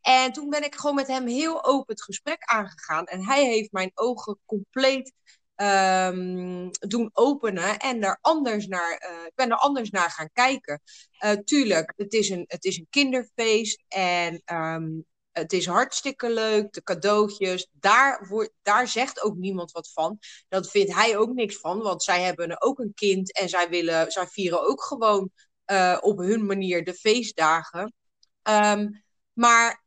[0.00, 3.04] En toen ben ik gewoon met hem heel open het gesprek aangegaan.
[3.04, 5.12] En hij heeft mijn ogen compleet
[5.56, 10.82] um, doen openen en er anders naar, uh, ik ben er anders naar gaan kijken.
[11.24, 16.72] Uh, tuurlijk, het is een, het is een kinderfeest en um, het is hartstikke leuk,
[16.72, 17.68] de cadeautjes.
[17.72, 20.18] Daar, wordt, daar zegt ook niemand wat van.
[20.48, 24.12] Dat vindt hij ook niks van, want zij hebben ook een kind en zij, willen,
[24.12, 25.30] zij vieren ook gewoon
[25.66, 27.94] uh, op hun manier de feestdagen.
[28.42, 29.84] Um, maar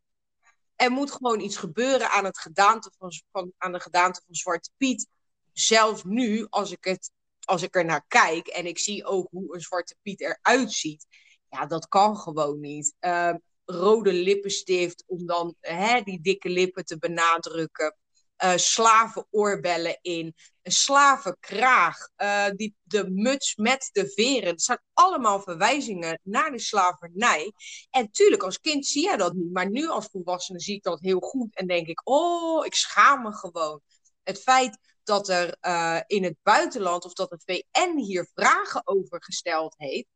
[0.76, 4.70] er moet gewoon iets gebeuren aan, het gedaante van, van, aan de gedaante van Zwarte
[4.78, 5.08] Piet
[5.54, 7.12] zelfs nu, als ik, het,
[7.46, 11.06] als ik er naar kijk en ik zie ook hoe een zwarte Piet eruit ziet,
[11.50, 12.94] ja, dat kan gewoon niet.
[13.00, 13.34] Uh,
[13.70, 17.96] rode lippenstift om dan hè, die dikke lippen te benadrukken.
[18.44, 24.50] Uh, slavenoorbellen in, een slavenkraag, uh, die, de muts met de veren.
[24.50, 27.54] Het zijn allemaal verwijzingen naar de slavernij.
[27.90, 31.00] En tuurlijk, als kind zie je dat niet, maar nu als volwassene zie ik dat
[31.00, 33.82] heel goed en denk ik, oh, ik schaam me gewoon.
[34.24, 39.24] Het feit dat er uh, in het buitenland of dat het VN hier vragen over
[39.24, 40.08] gesteld heeft,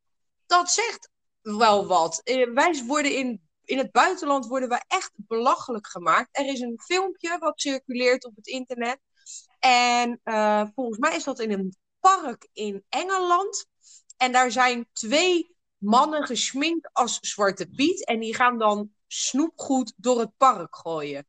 [0.45, 1.09] dat zegt
[1.41, 2.21] wel wat.
[2.23, 6.29] Uh, wij worden in, in het buitenland worden we echt belachelijk gemaakt.
[6.31, 8.99] Er is een filmpje wat circuleert op het internet.
[9.59, 13.65] En uh, volgens mij is dat in een park in Engeland.
[14.17, 18.05] En daar zijn twee mannen gesminkt als Zwarte Piet.
[18.05, 21.25] En die gaan dan snoepgoed door het park gooien.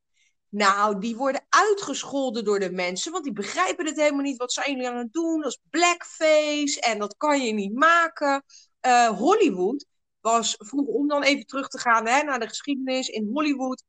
[0.48, 4.36] Nou, die worden uitgescholden door de mensen, want die begrijpen het helemaal niet.
[4.36, 5.40] Wat zijn jullie aan het doen?
[5.40, 8.44] Dat is blackface en dat kan je niet maken.
[8.86, 9.86] Uh, Hollywood
[10.22, 13.08] was vroeger, om dan even terug te gaan hè, naar de geschiedenis.
[13.08, 13.84] In Hollywood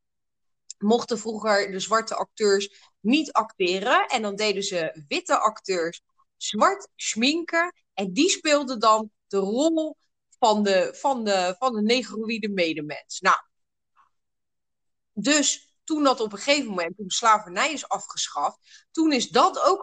[0.77, 4.05] mochten vroeger de zwarte acteurs niet acteren.
[4.05, 6.01] En dan deden ze witte acteurs
[6.37, 7.73] zwart schminken.
[7.93, 9.97] En die speelden dan de rol
[10.39, 13.19] van de, van de, van de negroïde medemens.
[13.19, 13.37] Nou,
[15.13, 19.81] dus toen dat op een gegeven moment, toen slavernij is afgeschaft, toen is dat ook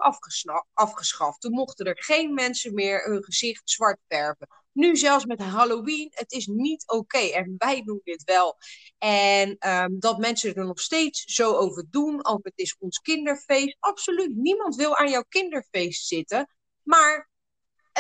[0.73, 1.41] afgeschaft.
[1.41, 4.49] Toen mochten er geen mensen meer hun gezicht zwart verven.
[4.73, 7.19] Nu zelfs met Halloween, het is niet oké.
[7.19, 8.57] En wij doen dit wel.
[8.99, 13.77] En ehm, dat mensen er nog steeds zo over doen, of het is ons kinderfeest.
[13.79, 16.55] Absoluut, niemand wil aan jouw kinderfeest zitten.
[16.83, 17.30] Maar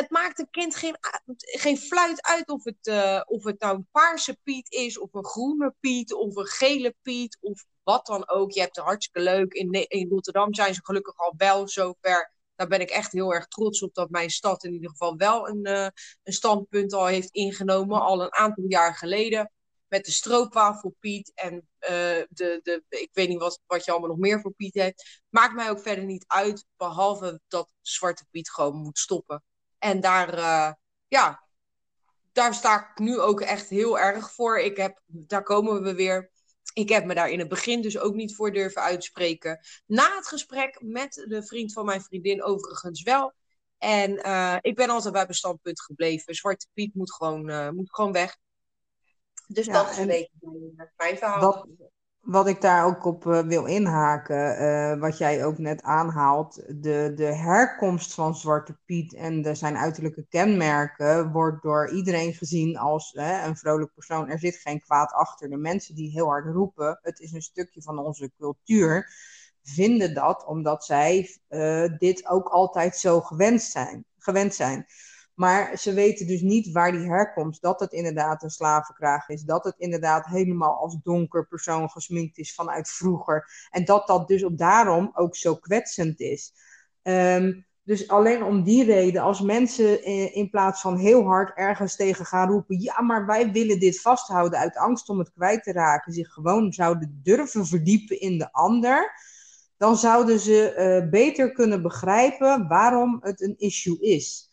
[0.00, 0.96] het maakt een kind geen,
[1.36, 5.24] geen fluit uit of het, uh, of het nou een paarse Piet is, of een
[5.24, 8.50] groene Piet, of een gele Piet, of wat dan ook.
[8.50, 9.52] Je hebt het hartstikke leuk.
[9.52, 12.32] In, in Rotterdam zijn ze gelukkig al wel zover.
[12.54, 15.48] Daar ben ik echt heel erg trots op dat mijn stad in ieder geval wel
[15.48, 15.88] een, uh,
[16.22, 18.00] een standpunt al heeft ingenomen.
[18.00, 19.52] Al een aantal jaar geleden.
[19.88, 21.88] Met de stroopwafel Piet en uh,
[22.28, 25.22] de, de, ik weet niet wat, wat je allemaal nog meer voor Piet hebt.
[25.28, 26.64] Maakt mij ook verder niet uit.
[26.76, 29.42] Behalve dat Zwarte Piet gewoon moet stoppen.
[29.80, 30.72] En daar, uh,
[31.08, 31.46] ja,
[32.32, 34.58] daar sta ik nu ook echt heel erg voor.
[34.58, 36.30] Ik heb, daar komen we weer.
[36.72, 39.60] Ik heb me daar in het begin dus ook niet voor durven uitspreken.
[39.86, 43.32] Na het gesprek met de vriend van mijn vriendin overigens wel.
[43.78, 46.34] En uh, ik ben altijd bij mijn standpunt gebleven.
[46.34, 48.36] Zwarte Piet moet gewoon, uh, moet gewoon weg.
[49.46, 50.30] Dus ja, dat is een beetje
[50.96, 51.40] mijn verhaal.
[51.40, 51.66] Wat,
[52.20, 57.12] wat ik daar ook op uh, wil inhaken, uh, wat jij ook net aanhaalt, de,
[57.14, 63.14] de herkomst van Zwarte Piet en de, zijn uiterlijke kenmerken wordt door iedereen gezien als
[63.14, 64.28] een vrolijk persoon.
[64.28, 65.50] Er zit geen kwaad achter.
[65.50, 69.12] De mensen die heel hard roepen, het is een stukje van onze cultuur,
[69.62, 74.04] vinden dat omdat zij uh, dit ook altijd zo gewend zijn.
[74.18, 74.87] Gewend zijn.
[75.40, 79.64] Maar ze weten dus niet waar die herkomst, dat het inderdaad een slavenkraag is, dat
[79.64, 83.68] het inderdaad helemaal als donker persoon gesminkt is vanuit vroeger.
[83.70, 86.53] En dat dat dus op daarom ook zo kwetsend is.
[87.03, 92.26] Um, dus alleen om die reden, als mensen in, plaats van heel hard ergens tegen
[92.26, 96.12] gaan roepen, ja, maar wij willen dit vasthouden uit angst om het kwijt te raken,
[96.12, 99.12] zich gewoon zouden durven verdiepen in de ander,
[99.76, 104.49] dan zouden ze uh, beter kunnen begrijpen waarom het een issue is.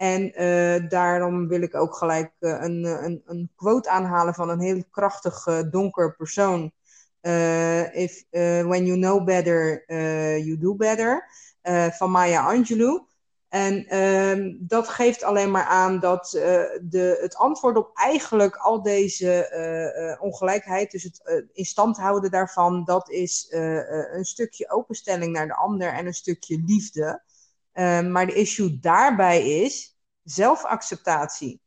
[0.00, 4.60] En uh, daarom wil ik ook gelijk uh, een, een, een, quote aanhalen van een
[4.60, 6.72] heel krachtig donker persoon.
[7.92, 8.24] if,
[8.64, 9.84] when you know better,
[10.44, 11.28] you do better.
[11.90, 13.02] van Maya Angelou.
[13.48, 16.30] En um, dat geeft alleen maar aan dat
[16.82, 23.10] de, het antwoord op eigenlijk al deze ongelijkheid, dus het in stand houden daarvan, dat
[23.10, 27.22] is een stukje openstelling naar de ander en een stukje liefde.
[27.72, 31.60] Um, maar de issue daarbij is zelfacceptatie.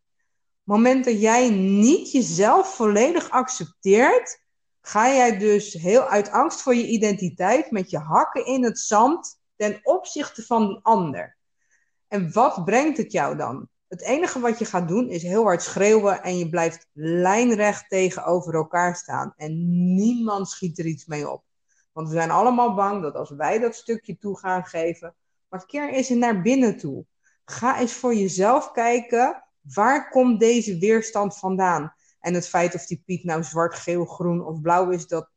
[0.64, 4.42] Moment dat jij niet jezelf volledig accepteert,
[4.82, 9.40] ga jij dus heel uit angst voor je identiteit met je hakken in het zand
[9.56, 11.38] ten opzichte van die ander.
[12.08, 13.70] En wat brengt het jou dan?
[13.88, 18.54] Het enige wat je gaat doen is heel hard schreeuwen en je blijft lijnrecht tegenover
[18.54, 19.34] elkaar staan.
[19.38, 19.52] En
[19.96, 21.44] niemand schiet er iets mee op.
[21.92, 25.16] Want we zijn allemaal bang dat als wij dat stukje toe gaan geven,
[25.54, 27.06] maar keer eens naar binnen toe.
[27.46, 31.94] Ga eens voor jezelf kijken, waar komt deze weerstand vandaan?
[32.20, 35.30] En het feit of die Piet nou zwart, geel, groen of blauw is, dat,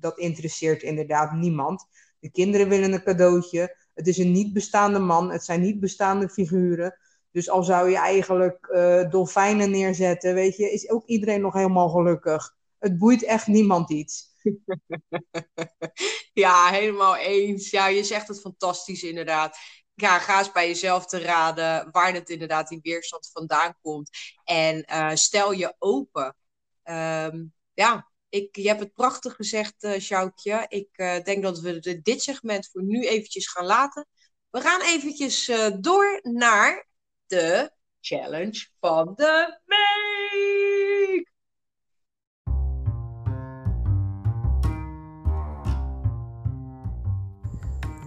[0.00, 1.86] dat interesseert inderdaad niemand.
[2.20, 3.76] De kinderen willen een cadeautje.
[3.94, 5.30] Het is een niet bestaande man.
[5.30, 6.98] Het zijn niet bestaande figuren.
[7.30, 11.88] Dus al zou je eigenlijk uh, dolfijnen neerzetten, weet je, is ook iedereen nog helemaal
[11.88, 12.56] gelukkig.
[12.78, 14.27] Het boeit echt niemand iets.
[16.32, 17.70] Ja, helemaal eens.
[17.70, 19.58] Ja, je zegt het fantastisch inderdaad
[20.00, 24.10] ja, ga eens bij jezelf te raden waar het inderdaad die weerstand vandaan komt.
[24.44, 26.36] En uh, stel je open.
[26.84, 30.64] Um, ja, ik, je hebt het prachtig gezegd, uh, Sjoukje.
[30.68, 34.06] Ik uh, denk dat we dit segment voor nu eventjes gaan laten.
[34.50, 36.88] We gaan eventjes door naar
[37.26, 37.70] de
[38.00, 39.97] challenge van de week.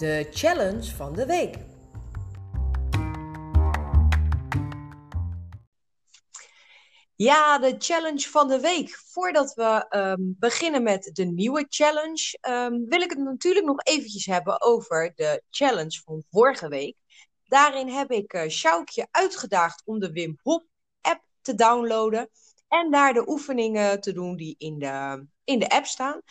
[0.02, 1.56] De challenge van de week.
[7.16, 8.90] Ja, de challenge van de week.
[8.90, 14.25] Voordat we um, beginnen met de nieuwe challenge, um, wil ik het natuurlijk nog eventjes
[14.25, 16.96] hebben over de challenge van vorige week.
[17.44, 20.63] Daarin heb ik uh, Sjoukje uitgedaagd om de Wim Hof
[21.02, 22.30] app te downloaden
[22.67, 26.21] en daar de oefeningen te doen die in de, in de app staan.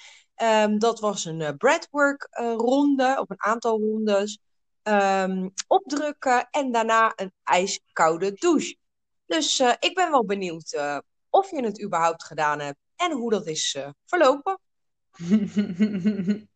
[0.42, 4.38] Um, dat was een uh, breathwork uh, ronde, of een aantal rondes.
[5.66, 8.76] opdrukken en daarna een ijskoude douche.
[9.26, 10.80] Dus uh, ik ben wel benieuwd
[11.30, 14.60] of je het überhaupt gedaan hebt en hoe dat is verlopen.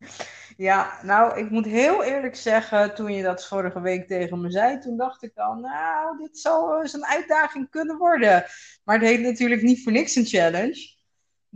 [0.57, 4.79] ja, nou, ik moet heel eerlijk zeggen, toen je dat vorige week tegen me zei,
[4.79, 8.45] toen dacht ik al, nou, dit zou eens een uitdaging kunnen worden.
[8.85, 10.95] Maar het heet natuurlijk niet voor niks een challenge.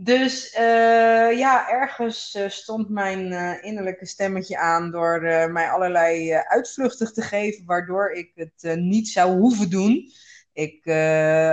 [0.01, 5.21] Dus uh, ja, ergens uh, stond mijn uh, innerlijke stemmetje aan door
[5.51, 10.11] mij allerlei uitvluchten te geven, waardoor ik het niet zou hoeven doen.
[10.53, 10.83] Ik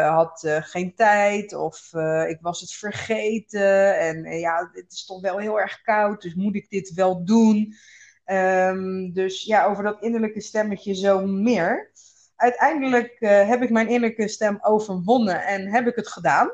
[0.09, 1.91] had geen tijd of
[2.29, 3.99] ik was het vergeten.
[3.99, 7.75] En ja, het is toch wel heel erg koud, dus moet ik dit wel doen?
[8.27, 11.91] Um, dus ja, over dat innerlijke stemmetje zo meer.
[12.37, 16.51] Uiteindelijk heb ik mijn innerlijke stem overwonnen en heb ik het gedaan.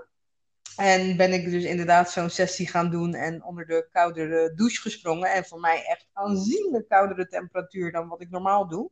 [0.76, 5.32] En ben ik dus inderdaad zo'n sessie gaan doen en onder de koudere douche gesprongen.
[5.32, 8.90] En voor mij echt aanzienlijk koudere temperatuur dan wat ik normaal doe.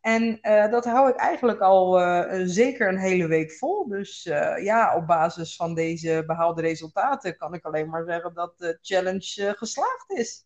[0.00, 3.88] En uh, dat hou ik eigenlijk al uh, zeker een hele week vol.
[3.88, 8.58] Dus uh, ja, op basis van deze behaalde resultaten kan ik alleen maar zeggen dat
[8.58, 10.45] de challenge geslaagd is.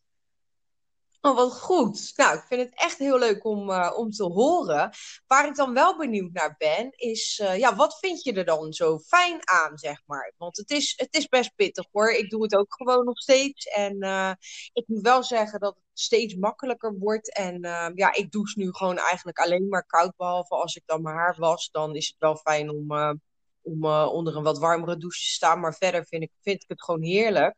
[1.23, 2.13] Oh, wat goed.
[2.17, 4.91] Nou, ik vind het echt heel leuk om, uh, om te horen.
[5.27, 8.73] Waar ik dan wel benieuwd naar ben, is, uh, ja, wat vind je er dan
[8.73, 10.33] zo fijn aan, zeg maar?
[10.37, 12.11] Want het is, het is best pittig hoor.
[12.11, 13.67] Ik doe het ook gewoon nog steeds.
[13.67, 14.33] En uh,
[14.73, 17.35] ik moet wel zeggen dat het steeds makkelijker wordt.
[17.35, 17.61] En
[17.95, 20.17] ja, ik douche nu gewoon eigenlijk alleen maar koud.
[20.17, 23.19] Behalve als ik dan mijn haar was, dan is het wel fijn om
[23.63, 25.61] om onder een wat warmere douche te staan.
[25.61, 27.57] Maar verder vind ik, vind ik het gewoon heerlijk.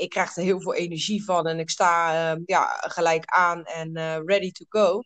[0.00, 3.96] Ik krijg er heel veel energie van en ik sta uh, ja, gelijk aan en
[3.96, 5.02] uh, ready to go.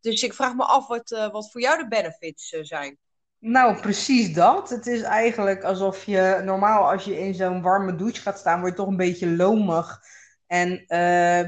[0.00, 2.98] Dus ik vraag me af wat, wat voor jou de benefits zijn.
[3.38, 4.70] Nou, precies dat.
[4.70, 8.70] Het is eigenlijk alsof je normaal als je in zo'n warme douche gaat staan, word
[8.70, 10.00] je toch een beetje lomig.
[10.46, 10.84] En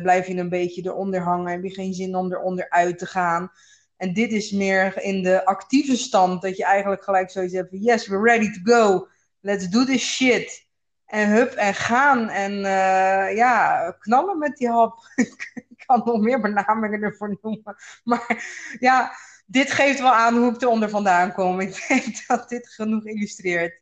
[0.02, 1.52] blijf je een beetje eronder hangen.
[1.52, 3.50] Heb je geen zin om eronder uit te gaan.
[3.96, 8.06] En dit is meer in de actieve stand, dat je eigenlijk gelijk zoiets hebt yes,
[8.06, 9.08] we're ready to go.
[9.40, 10.63] Let's do this shit.
[11.14, 12.28] En hup, en gaan.
[12.28, 14.98] En uh, ja, knallen met die hap.
[15.14, 17.76] ik kan nog meer benamingen ervoor noemen.
[18.04, 18.44] Maar
[18.78, 19.12] ja,
[19.46, 21.60] dit geeft wel aan hoe ik eronder vandaan kom.
[21.60, 23.80] Ik denk dat dit genoeg illustreert.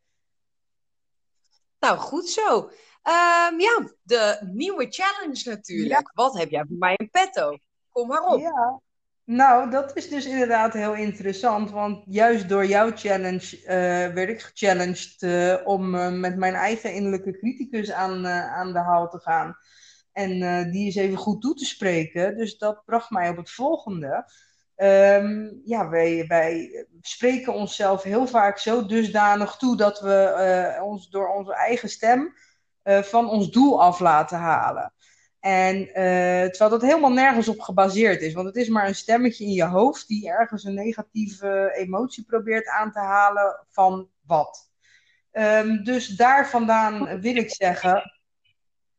[1.78, 2.58] Nou, goed zo.
[2.58, 6.06] Um, ja, de nieuwe challenge natuurlijk.
[6.06, 6.10] Ja.
[6.14, 7.56] Wat heb jij voor mij in petto?
[7.90, 8.40] Kom maar op.
[8.40, 8.80] Ja,
[9.24, 11.70] nou, dat is dus inderdaad heel interessant.
[11.70, 13.66] Want juist door jouw challenge uh,
[14.14, 19.08] werd ik gechallenged uh, om uh, met mijn eigen innerlijke criticus aan, aan de haal
[19.08, 19.56] te gaan.
[20.12, 22.36] En die is even goed toe te spreken.
[22.36, 24.30] Dus dat bracht mij op het volgende.
[24.76, 31.28] Um, ja, wij, wij spreken onszelf heel vaak zo dusdanig toe dat we ons door
[31.28, 32.34] onze eigen stem
[32.84, 34.92] van ons doel af laten halen.
[35.42, 35.92] En uh,
[36.48, 38.34] terwijl dat helemaal nergens op gebaseerd is.
[38.34, 42.68] Want het is maar een stemmetje in je hoofd die ergens een negatieve emotie probeert
[42.68, 44.70] aan te halen van wat.
[45.32, 48.12] Um, dus daar vandaan wil ik zeggen,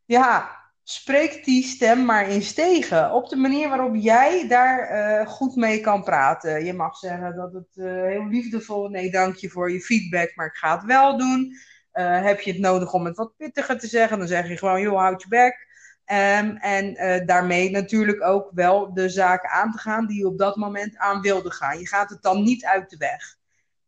[0.04, 0.50] ja,
[0.82, 3.12] spreek die stem maar eens tegen.
[3.12, 6.64] Op de manier waarop jij daar uh, goed mee kan praten.
[6.64, 10.46] Je mag zeggen dat het uh, heel liefdevol, nee dank je voor je feedback, maar
[10.46, 11.52] ik ga het wel doen.
[12.00, 14.98] heb je het nodig om het wat pittiger te zeggen, dan zeg je gewoon, joh,
[14.98, 15.72] houd je bek.
[16.06, 20.38] Um, en uh, daarmee natuurlijk ook wel de zaken aan te gaan die je op
[20.38, 21.78] dat moment aan wilde gaan.
[21.78, 23.36] Je gaat het dan niet uit de weg.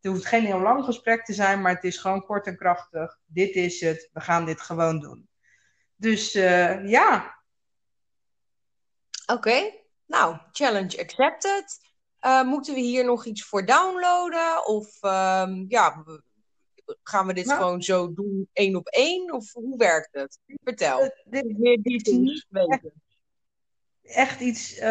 [0.00, 3.18] Het hoeft geen heel lang gesprek te zijn, maar het is gewoon kort en krachtig.
[3.26, 5.28] Dit is het, we gaan dit gewoon doen.
[5.96, 7.34] Dus uh, ja.
[9.26, 9.70] Oké,
[10.06, 11.78] nou, challenge accepted.
[12.20, 14.66] Uh, moeten we hier nog iets voor downloaden?
[14.66, 16.04] Of um, ja,
[17.02, 19.32] gaan we dit nou, gewoon zo doen, één op één?
[19.32, 20.38] Of hoe werkt het?
[20.64, 21.02] Vertel.
[21.02, 22.92] Uh, dit, meer details weten.
[24.02, 24.82] Echt iets uh,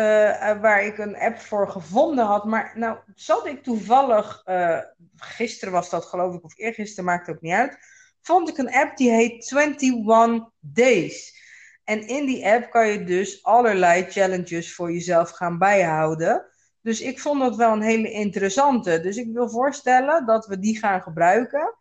[0.61, 2.45] waar ik een app voor gevonden had.
[2.45, 4.79] Maar nou zat ik toevallig, uh,
[5.15, 7.77] gisteren was dat geloof ik, of eergisteren, maakt het ook niet uit.
[8.21, 11.43] Vond ik een app die heet 21 Days.
[11.83, 16.45] En in die app kan je dus allerlei challenges voor jezelf gaan bijhouden.
[16.81, 18.99] Dus ik vond dat wel een hele interessante.
[18.99, 21.75] Dus ik wil voorstellen dat we die gaan gebruiken.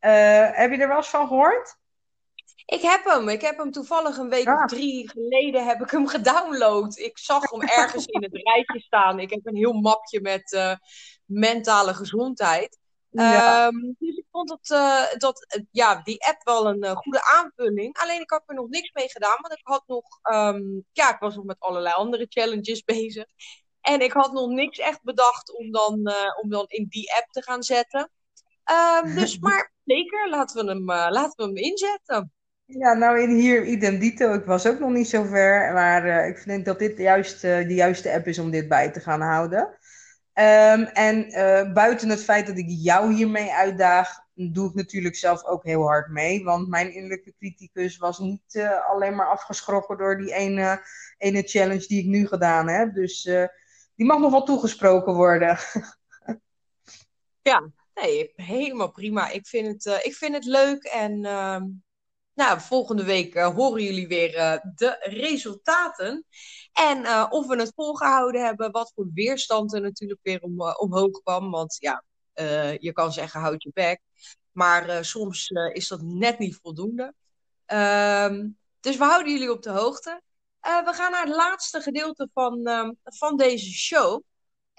[0.00, 1.76] Uh, heb je er wel eens van gehoord?
[2.70, 3.28] Ik heb hem.
[3.28, 6.98] Ik heb hem toevallig een week of drie geleden heb ik hem gedownload.
[6.98, 9.18] Ik zag hem ergens in het rijtje staan.
[9.18, 10.74] Ik heb een heel mapje met uh,
[11.24, 12.78] mentale gezondheid.
[13.10, 13.66] Ja.
[13.66, 17.96] Um, dus ik vond dat, uh, dat ja, die app wel een goede aanvulling.
[17.96, 19.36] Alleen ik had er nog niks mee gedaan.
[19.40, 23.26] Want ik had nog, um, ja, ik was nog met allerlei andere challenges bezig.
[23.80, 27.42] En ik had nog niks echt bedacht om dan, om dan in die app te
[27.42, 28.10] gaan zetten.
[28.70, 32.32] Um, dus, maar zeker, laten we hem, uh, laten we hem inzetten.
[32.70, 34.32] Ja, nou in hier idem dito.
[34.32, 35.72] Ik was ook nog niet zo ver.
[35.72, 38.90] Maar uh, ik vind dat dit juist uh, de juiste app is om dit bij
[38.90, 39.78] te gaan houden.
[40.32, 45.44] Ehm, en uh, buiten het feit dat ik jou hiermee uitdaag, doe ik natuurlijk zelf
[45.44, 46.44] ook heel hard mee.
[46.44, 50.80] Want mijn innerlijke criticus was niet alleen maar afgeschrokken door die ene,
[51.18, 52.94] ene challenge die ik nu gedaan heb.
[52.94, 53.22] Dus
[53.94, 55.58] die mag nog wel toegesproken worden.
[57.50, 59.28] ja, nee, helemaal prima.
[59.28, 61.64] Ik vind het, ik vind het leuk en ehm,
[62.38, 66.24] nou, volgende week uh, horen jullie weer uh, de resultaten.
[66.72, 71.50] En of we het volgehouden hebben, wat voor weerstand er natuurlijk weer om, omhoog kwam.
[71.50, 72.04] Want ja,
[72.78, 74.00] je kan zeggen, houd je bek.
[74.52, 77.14] Maar soms is dat net niet voldoende.
[77.66, 80.22] Um, dus we houden jullie op de hoogte.
[80.60, 84.22] we gaan naar het laatste gedeelte van, ehm, van deze show.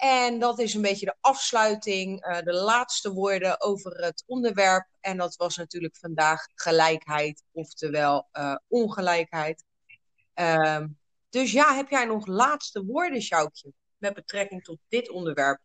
[0.00, 4.86] En dat is een beetje de afsluiting, uh, de laatste woorden over het onderwerp.
[5.00, 9.64] En dat was natuurlijk vandaag gelijkheid, oftewel uh, ongelijkheid.
[10.34, 10.84] Uh,
[11.28, 15.60] dus ja, heb jij nog laatste woorden, Sjoukje, met betrekking tot dit onderwerp?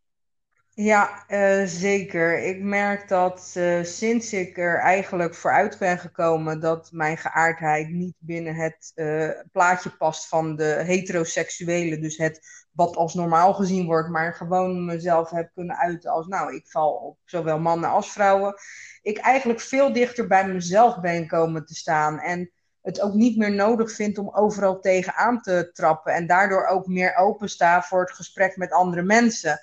[0.76, 2.44] Ja, uh, zeker.
[2.44, 8.16] Ik merk dat uh, sinds ik er eigenlijk vooruit ben gekomen dat mijn geaardheid niet
[8.20, 12.40] binnen het uh, plaatje past van de heteroseksuele, dus het
[12.72, 16.92] wat als normaal gezien wordt, maar gewoon mezelf heb kunnen uiten als, nou, ik val
[16.94, 18.56] op zowel mannen als vrouwen.
[19.02, 22.52] Ik eigenlijk veel dichter bij mezelf ben komen te staan en
[22.82, 27.16] het ook niet meer nodig vind om overal tegenaan te trappen en daardoor ook meer
[27.16, 29.60] opensta voor het gesprek met andere mensen.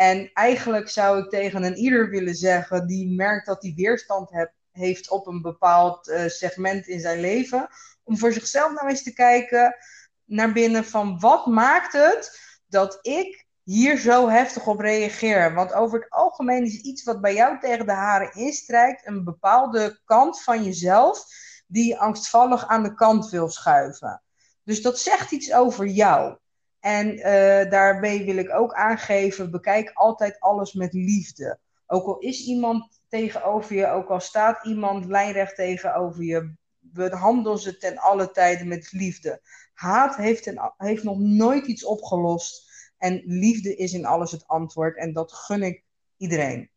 [0.00, 4.30] En eigenlijk zou ik tegen een ieder willen zeggen die merkt dat hij weerstand
[4.70, 7.68] heeft op een bepaald uh, segment in zijn leven,
[8.04, 9.76] om voor zichzelf nou eens te kijken
[10.24, 15.54] naar binnen van wat maakt het dat ik hier zo heftig op reageer.
[15.54, 20.00] Want over het algemeen is iets wat bij jou tegen de haren instrijkt, een bepaalde
[20.04, 21.24] kant van jezelf
[21.66, 24.22] die angstvallig aan de kant wil schuiven.
[24.64, 26.36] Dus dat zegt iets over jou.
[26.80, 27.24] En uh,
[27.70, 31.58] daarbij wil ik ook aangeven: bekijk altijd alles met liefde.
[31.86, 37.76] Ook al is iemand tegenover je, ook al staat iemand lijnrecht tegenover je, behandel ze
[37.76, 39.40] ten alle tijden met liefde.
[39.74, 42.68] Haat heeft, heeft nog nooit iets opgelost.
[42.98, 44.96] En liefde is in alles het antwoord.
[44.96, 45.84] En dat gun ik
[46.16, 46.70] iedereen.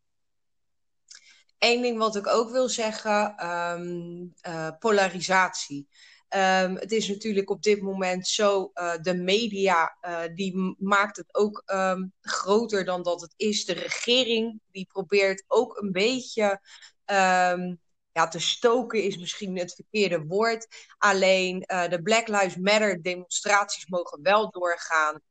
[1.60, 4.34] Eén ding wat ik ook wil zeggen: um,
[4.80, 5.88] polarisatie.
[6.36, 11.36] Um, het is natuurlijk op dit moment zo, uh, de media uh, die maakt het
[11.36, 13.66] ook um, groter dan dat het is.
[13.66, 16.62] De regering die probeert ook een beetje
[17.06, 17.80] um,
[18.12, 20.68] ja, te stoken is misschien het verkeerde woord.
[20.98, 25.22] Alleen uh, de Black Lives Matter demonstraties mogen wel doorgaan.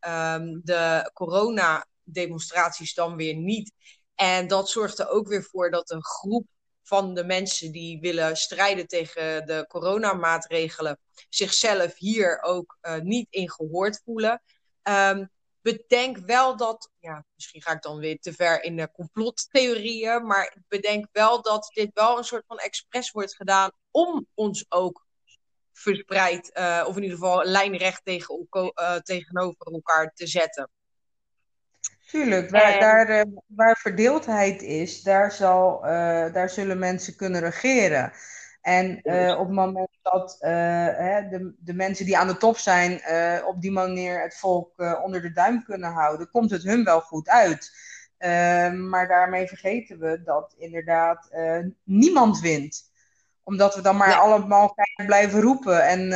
[0.62, 3.72] De corona demonstraties dan weer niet.
[4.14, 6.46] En dat zorgt er ook weer voor dat een groep
[6.82, 13.50] van de mensen die willen strijden tegen de coronamaatregelen zichzelf hier ook uh, niet in
[13.50, 14.42] gehoord voelen.
[14.82, 15.30] Um,
[15.62, 20.56] bedenk wel dat, ja, misschien ga ik dan weer te ver in de complottheorieën, maar
[20.68, 25.06] bedenk wel dat dit wel een soort van expres wordt gedaan om ons ook
[25.72, 30.70] verspreid, uh, of in ieder geval lijnrecht tegen, uh, tegenover elkaar te zetten.
[32.12, 32.80] Tuurlijk, waar, en...
[32.80, 35.80] daar, uh, waar verdeeldheid is, daar, zal,
[36.32, 38.12] daar zullen mensen kunnen regeren.
[38.60, 40.50] En uh, op het moment dat uh,
[40.86, 45.00] hè, de, de mensen die aan de top zijn, uh, op die manier het volk
[45.04, 47.70] onder de duim kunnen houden, komt het hun wel goed uit.
[48.74, 51.30] maar daarmee vergeten we dat inderdaad
[51.84, 52.91] niemand wint.
[53.44, 54.16] Omdat we dan maar ja.
[54.16, 54.74] allemaal
[55.06, 56.12] blijven roepen en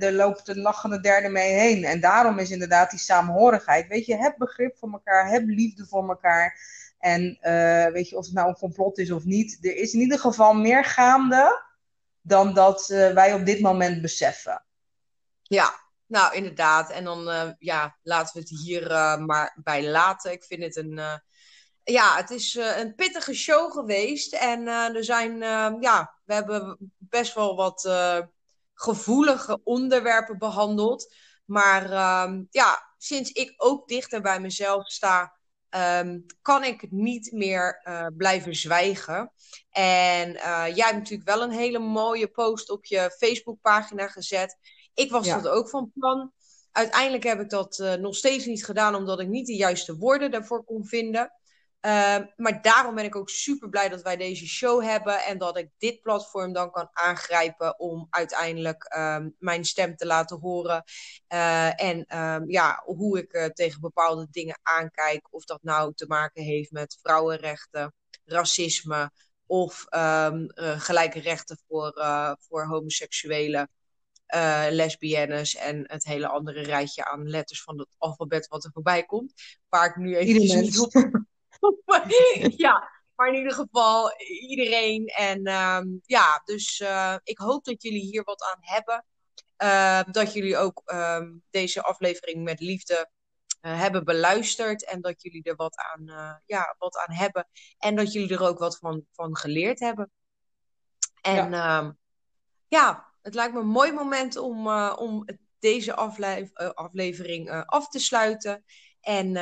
[0.00, 1.84] er loopt een lachende derde mee heen.
[1.84, 3.88] En daarom is inderdaad die saamhorigheid.
[3.88, 6.60] Weet je, heb begrip voor elkaar, heb liefde voor elkaar.
[6.98, 7.38] En
[7.92, 10.54] weet je, of het nou een complot is of niet, er is in ieder geval
[10.54, 11.64] meer gaande
[12.26, 14.64] dan dat uh, wij op dit moment beseffen.
[15.42, 15.74] Ja,
[16.06, 16.90] nou inderdaad.
[16.90, 18.88] En dan uh, ja, laten we het hier
[19.20, 20.32] maar bij laten.
[20.32, 21.00] Ik vind het een.
[21.92, 24.34] Ja, het is een pittige show geweest.
[24.34, 25.38] En er zijn.
[25.80, 27.88] ja, we hebben best wel wat
[28.74, 31.14] gevoelige onderwerpen behandeld.
[31.44, 35.34] Maar ehm, ja, sinds ik ook dichter bij mezelf sta.
[35.70, 39.32] Um, kan ik niet meer uh, blijven zwijgen.
[39.70, 44.58] En uh, jij hebt natuurlijk wel een hele mooie post op je Facebookpagina gezet.
[44.94, 45.40] Ik was ja.
[45.40, 46.32] dat ook van plan.
[46.72, 50.30] Uiteindelijk heb ik dat uh, nog steeds niet gedaan, omdat ik niet de juiste woorden
[50.30, 51.32] daarvoor kon vinden.
[51.86, 55.58] Uh, maar daarom ben ik ook super blij dat wij deze show hebben en dat
[55.58, 60.84] ik dit platform dan kan aangrijpen om uiteindelijk um, mijn stem te laten horen.
[61.28, 66.06] Uh, en um, ja, hoe ik uh, tegen bepaalde dingen aankijk, of dat nou te
[66.06, 69.10] maken heeft met vrouwenrechten, racisme
[69.46, 71.92] of um, gelijke rechten voor,
[72.48, 73.70] voor homoseksuelen.
[74.34, 79.04] uh, lesbiennes en het hele andere rijtje aan letters van het alfabet wat er voorbij
[79.04, 79.32] komt.
[79.68, 81.24] Waar ik nu even niet op.
[82.66, 84.12] ja, maar in ieder geval
[84.48, 85.06] iedereen.
[85.06, 89.04] En um, ja, dus uh, ik hoop dat jullie hier wat aan hebben.
[89.62, 93.10] Uh, dat jullie ook um, deze aflevering met liefde
[93.62, 94.84] uh, hebben beluisterd.
[94.84, 97.48] En dat jullie er wat aan, ja, wat aan hebben.
[97.78, 100.10] En dat jullie er ook wat van, van geleerd hebben.
[101.20, 101.98] En ja, um,
[102.68, 105.24] ja het lijkt me een mooi moment om, om
[105.58, 108.64] deze afle aflevering af te sluiten.
[109.00, 109.36] En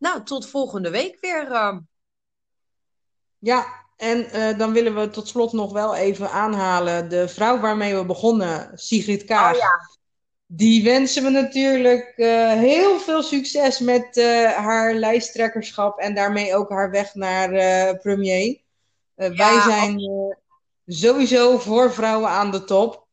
[0.00, 1.48] nou, tot volgende week weer.
[3.38, 7.08] Ja, en uh, dan willen we tot slot nog wel even aanhalen.
[7.08, 9.52] De vrouw waarmee we begonnen, Sigrid Kaag.
[9.52, 9.98] Oh, ja.
[10.46, 16.70] Die wensen we natuurlijk uh, heel veel succes met uh, haar lijsttrekkerschap en daarmee ook
[16.70, 17.48] haar weg naar
[17.98, 18.60] premier.
[19.14, 20.00] Ja, wij zijn
[20.86, 23.06] sowieso voor vrouwen aan de top.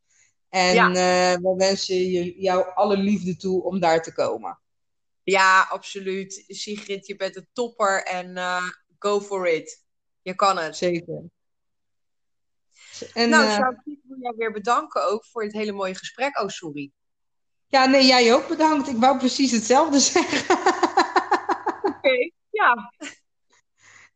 [0.50, 0.92] En ja.
[1.40, 4.60] we wensen jou alle liefde toe om daar te komen.
[5.32, 6.44] Ja, absoluut.
[6.48, 8.38] Sigrid, je bent een topper en
[9.00, 9.86] go for it.
[10.22, 10.78] Je kan het.
[10.78, 11.24] Zeker.
[13.14, 16.40] En, nou, uh, ik wil jou weer bedanken ook voor het hele mooie gesprek.
[16.40, 16.92] Oh, sorry.
[17.68, 18.88] Ja, nee, jij ook bedankt.
[18.88, 20.56] Ik wou precies hetzelfde zeggen.
[21.82, 22.94] Oké, okay, ja.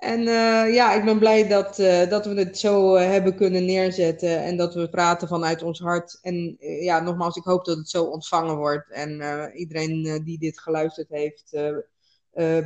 [0.02, 3.66] En uh, ja, ik ben blij dat, uh, dat we het zo uh, hebben kunnen
[3.66, 6.20] neerzetten en dat we praten vanuit ons hart.
[6.22, 8.92] En ja, nogmaals, ik hoop dat het zo ontvangen wordt.
[8.92, 9.12] En
[9.54, 11.58] iedereen die dit geluisterd heeft,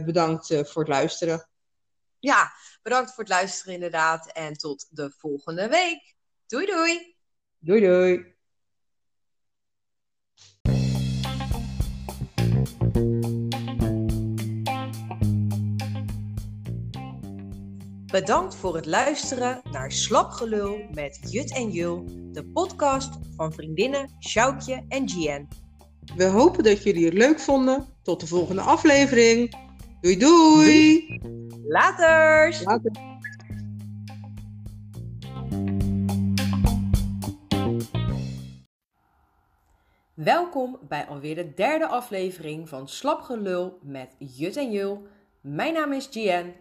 [0.06, 1.48] bedankt voor het luisteren.
[2.20, 2.52] Ja,
[2.86, 4.32] Bedankt voor het luisteren inderdaad.
[4.32, 6.16] En tot de volgende week.
[6.48, 7.16] Doei doei.
[7.60, 8.35] Doei doei.
[18.16, 24.86] Bedankt voor het luisteren naar Slapgelul met Jut en Jul, de podcast van vriendinnen Sjoukje
[24.88, 25.48] en Gian.
[26.16, 27.88] We hopen dat jullie het leuk vonden.
[28.04, 29.56] Tot de volgende aflevering.
[30.02, 31.20] Doei doei!
[31.68, 32.64] Laters!
[32.64, 32.92] Later.
[40.14, 45.08] Welkom bij alweer de derde aflevering van Slapgelul met Jut en Jul.
[45.42, 46.54] Mijn naam is Gian